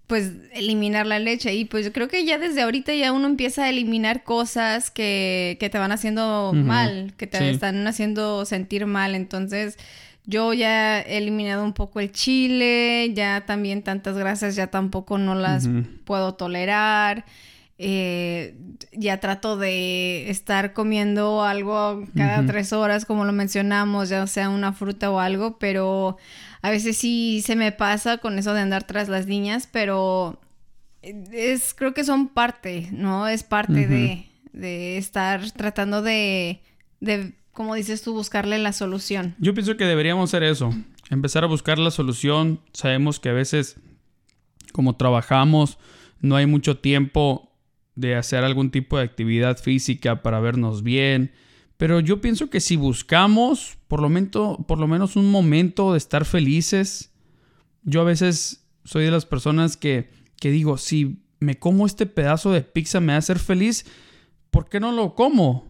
pues 0.08 0.32
eliminar 0.54 1.06
la 1.06 1.20
leche. 1.20 1.54
Y 1.54 1.66
pues 1.66 1.86
yo 1.86 1.94
creo 1.94 2.08
que 2.08 2.26
ya 2.26 2.40
desde 2.40 2.64
ahorita 2.64 2.96
ya 2.96 3.12
uno 3.12 3.28
empieza 3.28 3.66
a 3.66 3.70
eliminar 3.70 4.24
cosas 4.24 4.90
que, 4.90 5.58
que 5.60 5.70
te 5.70 5.78
van 5.78 5.92
haciendo 5.92 6.52
mal, 6.54 7.14
que 7.18 7.28
te 7.28 7.50
están 7.50 7.86
haciendo 7.86 8.44
sentir 8.46 8.88
mal. 8.88 9.14
Entonces, 9.14 9.78
yo 10.28 10.54
ya 10.54 11.00
he 11.00 11.18
eliminado 11.18 11.64
un 11.64 11.74
poco 11.74 12.02
el 12.02 12.12
chile, 12.12 13.14
ya 13.14 13.46
también 13.46 13.82
tantas 13.82 14.18
grasas 14.18 14.56
ya 14.56 14.68
tampoco 14.68 15.18
no 15.18 15.34
las 15.36 15.68
puedo 16.04 16.36
tolerar. 16.36 17.26
Eh, 17.80 18.58
ya 18.92 19.20
trato 19.20 19.56
de 19.56 20.30
estar 20.30 20.74
comiendo 20.74 21.44
algo 21.44 22.06
cada 22.16 22.46
tres 22.46 22.74
horas, 22.74 23.06
como 23.06 23.24
lo 23.24 23.32
mencionamos, 23.32 24.10
ya 24.10 24.26
sea 24.28 24.50
una 24.50 24.74
fruta 24.74 25.12
o 25.12 25.20
algo, 25.20 25.60
pero 25.60 26.18
a 26.62 26.72
veces 26.72 26.98
sí 26.98 27.42
se 27.46 27.56
me 27.56 27.72
pasa 27.72 28.18
con 28.18 28.38
eso 28.38 28.54
de 28.54 28.62
andar 28.62 28.84
tras 28.84 29.10
las 29.10 29.28
niñas, 29.28 29.70
pero 29.72 30.42
es, 31.04 31.74
creo 31.74 31.94
que 31.94 32.04
son 32.04 32.28
parte, 32.28 32.90
¿no? 32.92 33.28
Es 33.28 33.44
parte 33.44 33.88
de, 33.88 34.28
de 34.52 34.98
estar 34.98 35.52
tratando 35.52 36.02
de, 36.02 36.62
de 37.00 37.34
como 37.58 37.74
dices 37.74 38.04
tú, 38.04 38.14
buscarle 38.14 38.60
la 38.60 38.72
solución. 38.72 39.34
Yo 39.40 39.56
pienso 39.56 39.78
que 39.78 39.86
deberíamos 39.86 40.30
hacer 40.30 40.44
eso, 40.44 40.72
empezar 41.10 41.44
a 41.44 41.48
buscar 41.48 41.80
la 41.80 41.90
solución. 41.90 42.60
Sabemos 42.72 43.20
que 43.20 43.30
a 43.30 43.34
veces, 43.34 43.78
como 44.74 44.96
trabajamos, 44.96 45.80
no 46.22 46.36
hay 46.36 46.46
mucho 46.46 46.78
tiempo 46.78 47.52
de 47.96 48.16
hacer 48.16 48.44
algún 48.44 48.70
tipo 48.70 49.00
de 49.00 49.06
actividad 49.06 49.58
física 49.58 50.22
para 50.22 50.40
vernos 50.40 50.84
bien. 50.84 51.32
Pero 51.78 52.00
yo 52.00 52.22
pienso 52.22 52.52
que 52.52 52.60
si 52.60 52.76
buscamos 52.76 53.80
por 53.88 54.04
lo, 54.04 54.10
menos, 54.10 54.60
por 54.68 54.78
lo 54.78 54.88
menos 54.88 55.16
un 55.16 55.32
momento 55.32 55.94
de 55.94 55.98
estar 55.98 56.26
felices, 56.26 57.12
yo 57.82 58.02
a 58.02 58.04
veces 58.04 58.68
soy 58.84 59.06
de 59.06 59.10
las 59.10 59.26
personas 59.26 59.78
que, 59.78 60.12
que 60.40 60.52
digo, 60.52 60.78
si 60.78 61.24
me 61.40 61.58
como 61.58 61.88
este 61.88 62.06
pedazo 62.06 62.52
de 62.52 62.62
pizza 62.62 63.00
me 63.00 63.14
va 63.14 63.16
a 63.16 63.18
hacer 63.18 63.40
feliz, 63.40 63.84
¿por 64.52 64.70
qué 64.70 64.80
no 64.80 64.92
lo 64.92 65.16
como? 65.16 65.66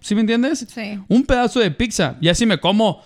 ¿Sí 0.00 0.14
me 0.14 0.22
entiendes? 0.22 0.66
Sí. 0.68 0.98
Un 1.08 1.24
pedazo 1.24 1.60
de 1.60 1.70
pizza. 1.70 2.16
Ya 2.20 2.34
si 2.34 2.46
me 2.46 2.58
como 2.58 3.02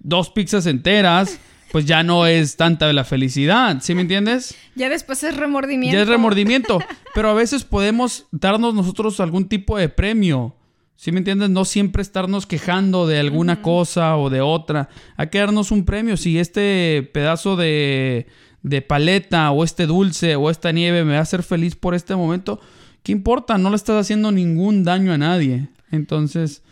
dos 0.00 0.30
pizzas 0.30 0.66
enteras, 0.66 1.38
pues 1.70 1.86
ya 1.86 2.02
no 2.02 2.26
es 2.26 2.56
tanta 2.56 2.92
la 2.92 3.04
felicidad. 3.04 3.78
¿Sí 3.80 3.94
me 3.94 4.02
entiendes? 4.02 4.54
Ya 4.74 4.88
después 4.88 5.22
es 5.22 5.36
remordimiento. 5.36 5.96
Ya 5.96 6.02
es 6.02 6.08
remordimiento. 6.08 6.78
pero 7.14 7.30
a 7.30 7.34
veces 7.34 7.64
podemos 7.64 8.26
darnos 8.30 8.74
nosotros 8.74 9.20
algún 9.20 9.48
tipo 9.48 9.78
de 9.78 9.88
premio. 9.88 10.56
¿Sí 10.96 11.10
me 11.10 11.18
entiendes? 11.18 11.50
No 11.50 11.64
siempre 11.64 12.02
estarnos 12.02 12.46
quejando 12.46 13.06
de 13.06 13.18
alguna 13.18 13.60
cosa 13.62 14.16
o 14.16 14.30
de 14.30 14.40
otra. 14.40 14.88
Hay 15.16 15.28
que 15.28 15.38
darnos 15.38 15.70
un 15.70 15.84
premio. 15.84 16.16
Si 16.16 16.38
este 16.38 17.08
pedazo 17.12 17.56
de, 17.56 18.26
de 18.62 18.82
paleta 18.82 19.50
o 19.50 19.64
este 19.64 19.86
dulce 19.86 20.36
o 20.36 20.50
esta 20.50 20.70
nieve 20.72 21.04
me 21.04 21.14
va 21.14 21.18
a 21.18 21.22
hacer 21.22 21.42
feliz 21.42 21.74
por 21.74 21.94
este 21.94 22.14
momento, 22.14 22.60
¿qué 23.02 23.12
importa? 23.12 23.58
No 23.58 23.70
le 23.70 23.76
estás 23.76 24.00
haciendo 24.00 24.32
ningún 24.32 24.84
daño 24.84 25.12
a 25.12 25.18
nadie. 25.18 25.68
Entonces, 25.90 26.62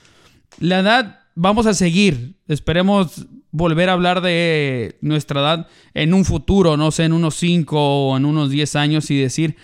la 0.59 0.81
edad, 0.81 1.21
vamos 1.35 1.67
a 1.67 1.75
seguir. 1.75 2.35
Esperemos 2.49 3.27
volver 3.53 3.89
a 3.89 3.95
hablar 3.95 4.21
de 4.21 4.97
nuestra 5.01 5.41
edad 5.41 5.69
en 5.95 6.15
un 6.15 6.25
futuro, 6.25 6.77
no 6.77 6.91
sé, 6.91 7.05
en 7.05 7.13
unos 7.13 7.37
5 7.37 7.79
o 7.79 8.17
en 8.17 8.25
unos 8.25 8.51
10 8.51 8.77
años 8.77 9.11
y 9.11 9.19
decir, 9.19 9.57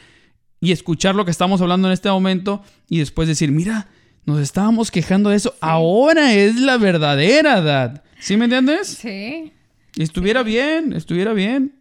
y 0.61 0.73
escuchar 0.73 1.15
lo 1.15 1.25
que 1.25 1.31
estamos 1.31 1.61
hablando 1.61 1.89
en 1.89 1.93
este 1.93 2.11
momento 2.11 2.63
y 2.89 2.99
después 2.99 3.29
decir, 3.29 3.53
mira, 3.53 3.89
nos 4.25 4.41
estábamos 4.41 4.91
quejando 4.91 5.31
de 5.31 5.37
eso, 5.37 5.55
ahora 5.61 6.35
es 6.35 6.57
la 6.57 6.79
verdadera 6.79 7.59
edad. 7.59 8.03
¿Sí 8.19 8.37
me 8.37 8.47
entiendes? 8.47 8.89
Sí. 8.89 9.53
Y 9.95 10.03
estuviera 10.03 10.43
bien, 10.43 10.93
estuviera 10.93 11.33
bien. 11.33 11.77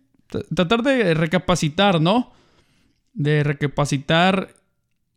tratar 0.53 0.83
de 0.83 1.13
recapacitar, 1.13 1.99
¿no? 2.01 2.31
De 3.13 3.43
recapacitar 3.43 4.54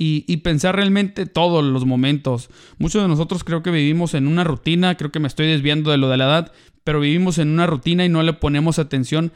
y, 0.01 0.37
pensar 0.39 0.77
realmente 0.77 1.27
todos 1.27 1.65
los 1.65 1.85
momentos. 1.85 2.51
Muchos 2.79 3.03
de 3.03 3.09
nosotros 3.09 3.43
creo 3.43 3.65
que 3.65 3.73
vivimos 3.73 4.15
en 4.15 4.29
una 4.29 4.45
rutina, 4.45 4.97
creo 4.97 5.11
que 5.11 5.19
me 5.19 5.27
estoy 5.27 5.49
desviando 5.49 5.91
de 5.91 5.99
lo 5.99 6.09
de 6.09 6.17
la 6.17 6.27
edad, 6.27 6.53
pero 6.85 7.01
vivimos 7.01 7.39
en 7.39 7.49
una 7.49 7.67
rutina 7.67 8.05
y 8.05 8.09
no 8.09 8.23
le 8.23 8.33
ponemos 8.33 8.79
atención 8.79 9.33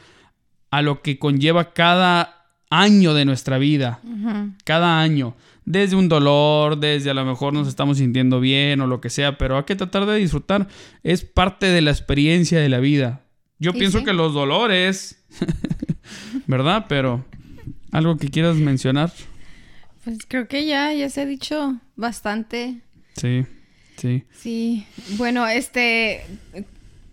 a 0.71 0.81
lo 0.81 1.01
que 1.01 1.19
conlleva 1.19 1.73
cada 1.73 2.47
año 2.69 3.13
de 3.13 3.25
nuestra 3.25 3.57
vida. 3.57 3.99
Cada 4.63 5.01
año. 5.01 5.35
Desde 5.65 5.97
un 5.97 6.07
dolor, 6.07 6.79
desde 6.79 7.09
a 7.09 7.13
lo 7.13 7.25
mejor 7.25 7.53
nos 7.53 7.67
estamos 7.67 7.97
sintiendo 7.97 8.39
bien 8.39 8.79
o 8.79 8.87
lo 8.87 9.01
que 9.01 9.09
sea, 9.09 9.37
pero 9.37 9.57
hay 9.57 9.63
que 9.65 9.75
tratar 9.75 10.05
de 10.05 10.15
disfrutar. 10.15 10.69
Es 11.03 11.25
parte 11.25 11.65
de 11.67 11.81
la 11.81 11.91
experiencia 11.91 12.59
de 12.59 12.69
la 12.69 12.79
vida. 12.79 13.21
Yo 13.59 13.73
pienso 13.73 14.03
que 14.03 14.13
los 14.13 14.33
dolores, 14.33 15.23
¿verdad? 16.47 16.85
Pero 16.87 17.25
algo 17.91 18.17
que 18.17 18.29
quieras 18.29 18.55
mencionar. 18.55 19.11
Pues 20.03 20.19
creo 20.27 20.47
que 20.47 20.65
ya, 20.65 20.93
ya 20.93 21.09
se 21.09 21.21
ha 21.21 21.25
dicho 21.25 21.79
bastante. 21.95 22.81
Sí, 23.15 23.45
sí. 23.97 24.23
Sí. 24.33 24.85
Bueno, 25.17 25.47
este. 25.47 26.25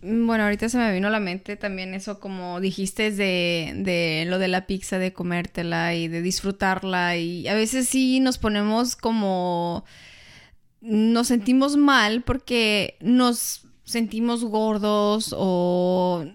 Bueno, 0.01 0.43
ahorita 0.43 0.67
se 0.67 0.77
me 0.77 0.91
vino 0.91 1.07
a 1.07 1.11
la 1.11 1.19
mente 1.19 1.55
también 1.55 1.93
eso, 1.93 2.19
como 2.19 2.59
dijiste, 2.59 3.11
de, 3.11 3.73
de 3.75 4.25
lo 4.27 4.39
de 4.39 4.47
la 4.47 4.65
pizza, 4.65 4.97
de 4.97 5.13
comértela 5.13 5.93
y 5.95 6.07
de 6.07 6.21
disfrutarla. 6.21 7.17
Y 7.17 7.47
a 7.47 7.53
veces 7.53 7.87
sí 7.87 8.19
nos 8.19 8.37
ponemos 8.37 8.95
como. 8.95 9.85
Nos 10.81 11.27
sentimos 11.27 11.77
mal 11.77 12.23
porque 12.23 12.97
nos 13.01 13.67
sentimos 13.83 14.43
gordos 14.43 15.35
o 15.37 16.25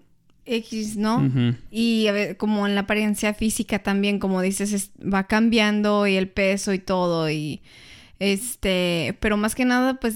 X, 0.46 0.96
¿no? 0.96 1.30
Y 1.70 2.06
a 2.06 2.12
ver, 2.12 2.36
como 2.36 2.66
en 2.66 2.74
la 2.74 2.82
apariencia 2.82 3.34
física 3.34 3.80
también, 3.80 4.18
como 4.18 4.40
dices, 4.40 4.90
va 5.02 5.24
cambiando 5.24 6.06
y 6.06 6.14
el 6.14 6.28
peso 6.28 6.72
y 6.72 6.78
todo 6.78 7.28
y 7.30 7.60
este, 8.18 9.16
pero 9.20 9.36
más 9.36 9.54
que 9.54 9.64
nada, 9.64 9.94
pues 10.00 10.14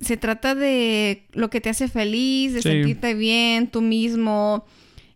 se 0.00 0.16
trata 0.16 0.54
de 0.54 1.24
lo 1.32 1.50
que 1.50 1.60
te 1.60 1.70
hace 1.70 1.88
feliz, 1.88 2.54
de 2.54 2.62
sentirte 2.62 3.14
bien 3.14 3.68
tú 3.68 3.80
mismo, 3.80 4.64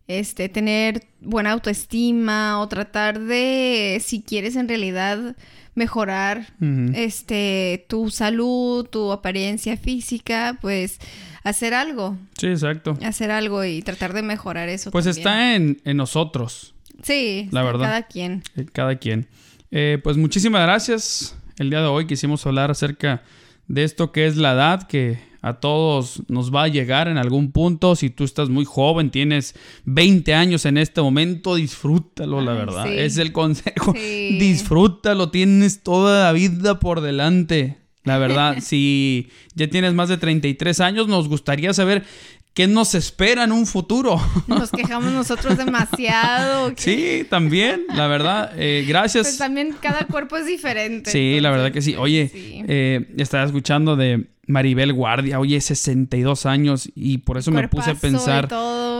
este, 0.06 0.48
tener 0.48 1.06
buena 1.20 1.52
autoestima 1.52 2.60
o 2.60 2.68
tratar 2.68 3.20
de, 3.20 4.00
si 4.04 4.22
quieres 4.22 4.56
en 4.56 4.68
realidad 4.68 5.36
mejorar, 5.74 6.46
este, 6.94 7.84
tu 7.88 8.10
salud, 8.10 8.86
tu 8.86 9.10
apariencia 9.12 9.76
física, 9.76 10.58
pues 10.60 11.00
hacer 11.42 11.74
algo. 11.74 12.16
Sí, 12.38 12.46
exacto. 12.46 12.96
Hacer 13.02 13.30
algo 13.30 13.64
y 13.64 13.82
tratar 13.82 14.12
de 14.12 14.22
mejorar 14.22 14.68
eso. 14.68 14.90
Pues 14.90 15.06
está 15.06 15.56
en, 15.56 15.78
nosotros. 15.84 16.74
Sí, 17.02 17.48
la 17.50 17.62
verdad. 17.62 17.86
Cada 17.86 18.02
quien. 18.04 18.42
Eh, 18.56 18.66
cada 18.72 18.96
quien. 18.96 19.26
Eh, 19.70 19.98
pues 20.02 20.16
muchísimas 20.16 20.62
gracias. 20.62 21.36
El 21.58 21.70
día 21.70 21.80
de 21.80 21.86
hoy 21.86 22.06
quisimos 22.06 22.46
hablar 22.46 22.70
acerca 22.70 23.22
de 23.68 23.84
esto 23.84 24.12
que 24.12 24.26
es 24.26 24.36
la 24.36 24.52
edad, 24.52 24.86
que 24.86 25.18
a 25.44 25.60
todos 25.60 26.22
nos 26.28 26.54
va 26.54 26.62
a 26.62 26.68
llegar 26.68 27.06
en 27.06 27.18
algún 27.18 27.52
punto. 27.52 27.96
Si 27.96 28.08
tú 28.08 28.24
estás 28.24 28.48
muy 28.48 28.64
joven, 28.64 29.10
tienes 29.10 29.54
20 29.84 30.32
años 30.32 30.64
en 30.64 30.78
este 30.78 31.02
momento, 31.02 31.56
disfrútalo, 31.56 32.40
la 32.40 32.54
verdad. 32.54 32.90
Es 32.90 33.18
el 33.18 33.32
consejo. 33.32 33.92
Disfrútalo, 33.92 35.30
tienes 35.30 35.82
toda 35.82 36.24
la 36.24 36.32
vida 36.32 36.80
por 36.80 37.02
delante. 37.02 37.76
La 38.04 38.16
verdad, 38.16 38.56
si 38.62 39.28
ya 39.54 39.68
tienes 39.68 39.92
más 39.92 40.08
de 40.08 40.16
33 40.16 40.80
años, 40.80 41.08
nos 41.08 41.28
gustaría 41.28 41.74
saber 41.74 42.04
qué 42.54 42.66
nos 42.68 42.94
espera 42.94 43.44
en 43.44 43.52
un 43.52 43.66
futuro. 43.66 44.20
Nos 44.46 44.70
quejamos 44.70 45.12
nosotros 45.12 45.58
demasiado. 45.58 46.72
¿qué? 46.74 46.80
Sí, 47.22 47.26
también, 47.28 47.82
la 47.94 48.06
verdad. 48.06 48.52
Eh, 48.56 48.84
gracias. 48.86 49.26
Pues 49.26 49.38
también 49.38 49.74
cada 49.80 50.06
cuerpo 50.06 50.36
es 50.36 50.46
diferente. 50.46 51.10
Sí, 51.10 51.40
la 51.40 51.50
verdad 51.50 51.72
que 51.72 51.82
sí. 51.82 51.96
Oye, 51.96 52.30
Sí. 52.32 52.62
eh, 52.68 53.12
estaba 53.18 53.44
escuchando 53.44 53.96
de 53.96 54.26
Maribel 54.46 54.92
Guardia, 54.92 55.40
oye, 55.40 55.60
62 55.60 56.46
años 56.46 56.88
y 56.94 57.18
por 57.18 57.38
eso 57.38 57.50
me 57.50 57.66
puse 57.66 57.90
a 57.90 57.94
pensar 57.94 58.48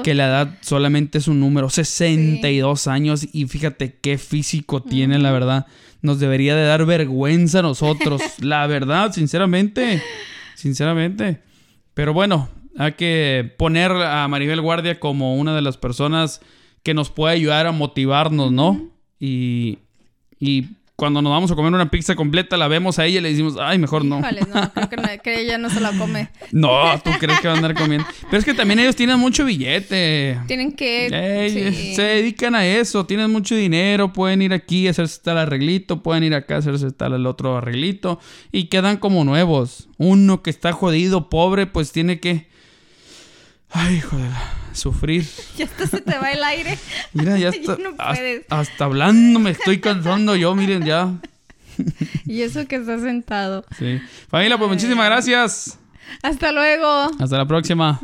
que 0.02 0.14
la 0.14 0.26
edad 0.26 0.58
solamente 0.62 1.18
es 1.18 1.28
un 1.28 1.38
número, 1.38 1.68
62 1.70 2.86
años 2.88 3.26
y 3.32 3.46
fíjate 3.46 3.98
qué 4.00 4.18
físico 4.18 4.82
tiene, 4.82 5.18
la 5.18 5.30
verdad. 5.32 5.66
Nos 6.02 6.18
debería 6.18 6.56
de 6.56 6.64
dar 6.64 6.84
vergüenza 6.86 7.60
a 7.60 7.62
nosotros, 7.62 8.20
la 8.40 8.66
verdad, 8.66 9.12
sinceramente, 9.12 10.02
sinceramente. 10.54 11.40
Pero 11.94 12.12
bueno, 12.12 12.48
hay 12.78 12.92
que 12.92 13.54
poner 13.56 13.92
a 13.92 14.26
Maribel 14.28 14.60
Guardia 14.60 15.00
como 15.00 15.37
una 15.37 15.54
de 15.54 15.62
las 15.62 15.76
personas 15.76 16.40
que 16.82 16.94
nos 16.94 17.10
puede 17.10 17.34
ayudar 17.34 17.66
a 17.66 17.72
motivarnos, 17.72 18.52
¿no? 18.52 18.90
Y, 19.18 19.78
y 20.38 20.66
cuando 20.96 21.22
nos 21.22 21.32
vamos 21.32 21.50
a 21.50 21.56
comer 21.56 21.72
una 21.72 21.90
pizza 21.90 22.14
completa, 22.14 22.56
la 22.56 22.68
vemos 22.68 23.00
a 23.00 23.06
ella 23.06 23.18
y 23.18 23.22
le 23.22 23.30
decimos, 23.30 23.56
ay, 23.60 23.78
mejor 23.78 24.04
no. 24.04 24.20
Híjole, 24.20 24.42
no, 24.42 24.72
creo 24.74 24.88
que, 24.88 24.96
no, 24.96 25.08
que 25.22 25.40
ella 25.40 25.58
no 25.58 25.68
se 25.68 25.80
la 25.80 25.90
come. 25.92 26.28
No, 26.52 26.70
tú 27.02 27.10
crees 27.18 27.40
que 27.40 27.48
van 27.48 27.56
a 27.56 27.66
andar 27.66 27.74
comiendo. 27.74 28.06
Pero 28.22 28.38
es 28.38 28.44
que 28.44 28.54
también 28.54 28.78
ellos 28.78 28.94
tienen 28.94 29.18
mucho 29.18 29.44
billete. 29.44 30.38
Tienen 30.46 30.72
que... 30.72 31.72
Sí. 31.74 31.94
Se 31.96 32.02
dedican 32.02 32.54
a 32.54 32.64
eso, 32.64 33.06
tienen 33.06 33.30
mucho 33.32 33.56
dinero, 33.56 34.12
pueden 34.12 34.42
ir 34.42 34.52
aquí 34.52 34.87
a 34.87 34.90
hacerse 34.90 35.20
tal 35.22 35.38
arreglito, 35.38 36.02
pueden 36.02 36.22
ir 36.22 36.34
acá 36.34 36.56
a 36.56 36.58
hacerse 36.58 36.92
tal 36.92 37.14
el 37.14 37.26
otro 37.26 37.56
arreglito 37.56 38.20
y 38.52 38.66
quedan 38.66 38.98
como 38.98 39.24
nuevos. 39.24 39.88
Uno 39.98 40.42
que 40.42 40.50
está 40.50 40.72
jodido, 40.72 41.28
pobre, 41.28 41.66
pues 41.66 41.90
tiene 41.90 42.20
que... 42.20 42.53
Ay, 43.74 44.00
joder, 44.00 44.30
sufrir. 44.72 45.26
Ya 45.58 45.64
hasta 45.66 45.87
se 45.87 46.00
te 46.00 46.18
va 46.18 46.30
el 46.32 46.42
aire. 46.42 46.78
Mira, 47.12 47.37
ya 47.37 47.48
está... 47.50 47.76
no 47.76 47.90
hasta, 47.98 48.14
puedes. 48.14 48.46
hasta 48.48 48.84
hablando 48.84 49.38
me 49.40 49.50
estoy 49.50 49.80
cansando 49.80 50.37
yo, 50.37 50.54
miren 50.54 50.84
ya. 50.84 51.12
Y 52.24 52.42
eso 52.42 52.66
que 52.68 52.76
está 52.76 52.98
sentado. 53.00 53.64
Sí. 53.78 54.00
Familia, 54.28 54.56
pues 54.56 54.70
muchísimas 54.70 55.06
gracias. 55.06 55.78
Hasta 56.22 56.52
luego. 56.52 57.10
Hasta 57.18 57.37
la 57.37 57.46
próxima. 57.46 58.00